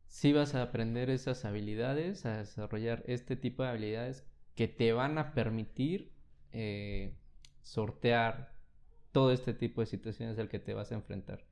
sí 0.08 0.32
vas 0.32 0.54
a 0.54 0.62
aprender 0.62 1.10
esas 1.10 1.44
habilidades, 1.44 2.26
a 2.26 2.38
desarrollar 2.38 3.02
este 3.06 3.36
tipo 3.36 3.62
de 3.62 3.70
habilidades 3.70 4.24
que 4.54 4.68
te 4.68 4.92
van 4.92 5.18
a 5.18 5.34
permitir 5.34 6.12
eh, 6.52 7.14
sortear 7.62 8.54
todo 9.12 9.32
este 9.32 9.54
tipo 9.54 9.80
de 9.80 9.86
situaciones 9.86 10.38
al 10.38 10.48
que 10.48 10.58
te 10.58 10.74
vas 10.74 10.92
a 10.92 10.94
enfrentar. 10.94 11.44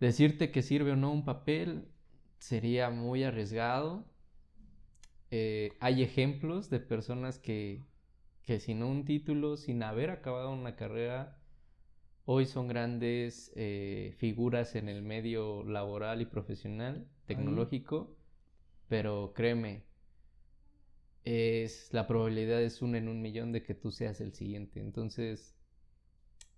Decirte 0.00 0.50
que 0.50 0.62
sirve 0.62 0.92
o 0.92 0.96
no 0.96 1.10
un 1.10 1.24
papel 1.24 1.88
sería 2.38 2.90
muy 2.90 3.24
arriesgado. 3.24 4.04
Eh, 5.30 5.72
hay 5.80 6.02
ejemplos 6.02 6.70
de 6.70 6.80
personas 6.80 7.38
que, 7.38 7.84
que 8.42 8.60
sin 8.60 8.82
un 8.82 9.04
título, 9.04 9.56
sin 9.56 9.82
haber 9.82 10.10
acabado 10.10 10.52
una 10.52 10.76
carrera, 10.76 11.38
hoy 12.26 12.44
son 12.44 12.68
grandes 12.68 13.52
eh, 13.56 14.14
figuras 14.18 14.74
en 14.74 14.88
el 14.88 15.02
medio 15.02 15.64
laboral 15.64 16.20
y 16.20 16.26
profesional, 16.26 17.08
tecnológico, 17.24 18.14
pero 18.88 19.32
créeme, 19.34 19.84
es, 21.24 21.88
la 21.92 22.06
probabilidad 22.06 22.62
es 22.62 22.82
una 22.82 22.98
en 22.98 23.08
un 23.08 23.22
millón 23.22 23.52
de 23.52 23.62
que 23.62 23.74
tú 23.74 23.90
seas 23.90 24.20
el 24.20 24.32
siguiente. 24.32 24.80
Entonces, 24.80 25.56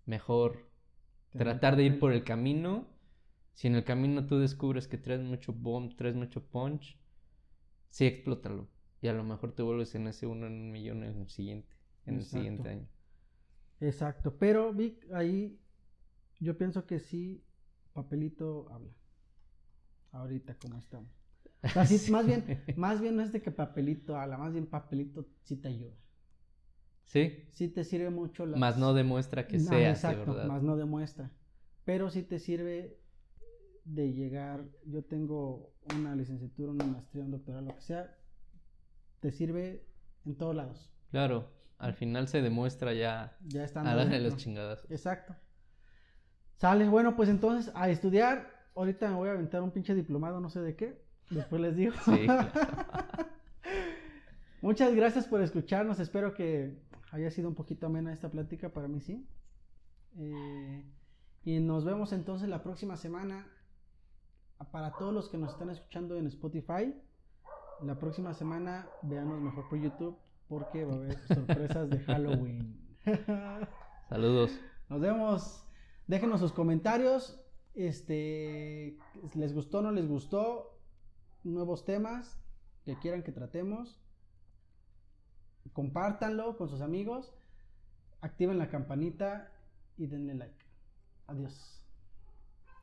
mejor 0.04 0.68
tratar 1.37 1.76
de 1.76 1.85
ir 1.85 1.98
por 1.98 2.12
el 2.12 2.24
camino. 2.24 2.87
Si 3.52 3.66
en 3.66 3.74
el 3.74 3.85
camino 3.85 4.26
tú 4.26 4.38
descubres 4.38 4.88
que 4.88 4.98
traes 4.98 5.20
mucho 5.20 5.52
bomb, 5.52 5.94
traes 5.96 6.14
mucho 6.14 6.44
punch, 6.44 6.98
sí, 7.90 8.07
explótalo. 8.07 8.68
Y 9.00 9.09
a 9.09 9.12
lo 9.12 9.24
mejor 9.24 9.54
te 9.54 9.62
vuelves 9.62 9.94
en 9.94 10.07
ese 10.07 10.26
uno 10.26 10.46
en 10.46 10.54
un 10.54 10.70
millón 10.70 11.02
en 11.02 11.18
el 11.18 11.28
siguiente, 11.28 11.76
en 12.07 12.16
el 12.16 12.24
siguiente 12.24 12.68
año. 12.68 12.88
Exacto, 13.80 14.36
pero 14.38 14.72
Vic, 14.72 15.06
ahí 15.12 15.60
yo 16.40 16.56
pienso 16.56 16.86
que 16.86 16.98
sí, 16.98 17.44
papelito 17.92 18.68
habla. 18.70 18.92
Ahorita 20.12 20.56
como 20.58 20.78
estamos. 20.78 21.10
más 22.10 22.26
bien, 22.26 22.64
más 22.76 23.00
bien 23.00 23.16
no 23.16 23.22
es 23.22 23.32
de 23.32 23.42
que 23.42 23.50
papelito 23.50 24.16
habla, 24.16 24.38
más 24.38 24.52
bien 24.52 24.66
papelito 24.66 25.26
sí 25.42 25.56
te 25.56 25.68
ayuda. 25.68 25.94
Sí. 27.04 27.48
Sí 27.52 27.68
te 27.68 27.84
sirve 27.84 28.10
mucho. 28.10 28.46
Más 28.46 28.78
no 28.78 28.92
demuestra 28.92 29.46
que 29.46 29.58
sea 29.58 29.90
exacto, 29.90 30.34
Más 30.46 30.62
no 30.62 30.76
demuestra. 30.76 31.32
Pero 31.84 32.10
sí 32.10 32.22
te 32.22 32.38
sirve 32.38 33.00
de 33.84 34.12
llegar. 34.12 34.68
Yo 34.84 35.02
tengo 35.02 35.72
una 35.96 36.14
licenciatura, 36.14 36.72
una 36.72 36.84
maestría, 36.84 37.24
un 37.24 37.30
doctorado, 37.30 37.64
lo 37.64 37.74
que 37.74 37.80
sea. 37.80 38.14
Te 39.20 39.32
sirve 39.32 39.86
en 40.26 40.36
todos 40.36 40.54
lados. 40.54 40.92
Claro, 41.10 41.50
al 41.78 41.94
final 41.94 42.28
se 42.28 42.42
demuestra 42.42 42.92
ya. 42.92 43.36
Ya 43.46 43.64
están. 43.64 43.86
A 43.86 43.96
de 43.96 44.18
las 44.18 44.36
chingadas. 44.36 44.84
Exacto. 44.90 45.34
Sale, 46.56 46.88
bueno, 46.88 47.14
pues 47.14 47.28
entonces 47.28 47.72
a 47.74 47.88
estudiar. 47.88 48.58
Ahorita 48.74 49.08
me 49.08 49.16
voy 49.16 49.28
a 49.28 49.32
aventar 49.32 49.62
un 49.62 49.70
pinche 49.70 49.94
diplomado, 49.94 50.40
no 50.40 50.50
sé 50.50 50.60
de 50.60 50.74
qué. 50.74 51.00
Después 51.30 51.62
les 51.62 51.76
digo. 51.76 51.94
Sí, 52.04 52.26
Muchas 54.62 54.94
gracias 54.94 55.26
por 55.26 55.40
escucharnos. 55.40 56.00
Espero 56.00 56.34
que 56.34 56.76
haya 57.12 57.30
sido 57.30 57.48
un 57.48 57.54
poquito 57.54 57.86
amena 57.86 58.12
esta 58.12 58.28
plática. 58.28 58.70
Para 58.70 58.88
mí 58.88 59.00
sí. 59.00 59.28
Eh, 60.16 60.84
y 61.44 61.60
nos 61.60 61.84
vemos 61.84 62.12
entonces 62.12 62.48
la 62.48 62.62
próxima 62.62 62.96
semana. 62.96 63.46
Para 64.72 64.92
todos 64.92 65.14
los 65.14 65.28
que 65.28 65.38
nos 65.38 65.52
están 65.52 65.70
escuchando 65.70 66.16
en 66.16 66.26
Spotify, 66.26 66.92
la 67.84 67.96
próxima 68.00 68.34
semana 68.34 68.88
veanos 69.02 69.40
mejor 69.40 69.68
por 69.68 69.78
YouTube 69.78 70.18
porque 70.48 70.84
va 70.84 70.94
a 70.94 70.96
haber 70.96 71.18
sorpresas 71.28 71.90
de 71.90 72.00
Halloween. 72.00 72.76
Saludos. 74.08 74.58
Nos 74.88 75.00
vemos. 75.00 75.64
Déjenos 76.06 76.40
sus 76.40 76.52
comentarios. 76.52 77.40
Este, 77.74 78.98
¿les 79.34 79.54
gustó 79.54 79.78
o 79.78 79.82
no 79.82 79.92
les 79.92 80.08
gustó? 80.08 80.78
nuevos 81.44 81.84
temas 81.84 82.38
que 82.84 82.98
quieran 82.98 83.22
que 83.22 83.32
tratemos. 83.32 84.00
Compártanlo 85.72 86.56
con 86.56 86.68
sus 86.68 86.80
amigos, 86.80 87.34
activen 88.20 88.58
la 88.58 88.68
campanita 88.68 89.52
y 89.96 90.06
denle 90.06 90.34
like. 90.34 90.64
Adiós. 91.26 91.77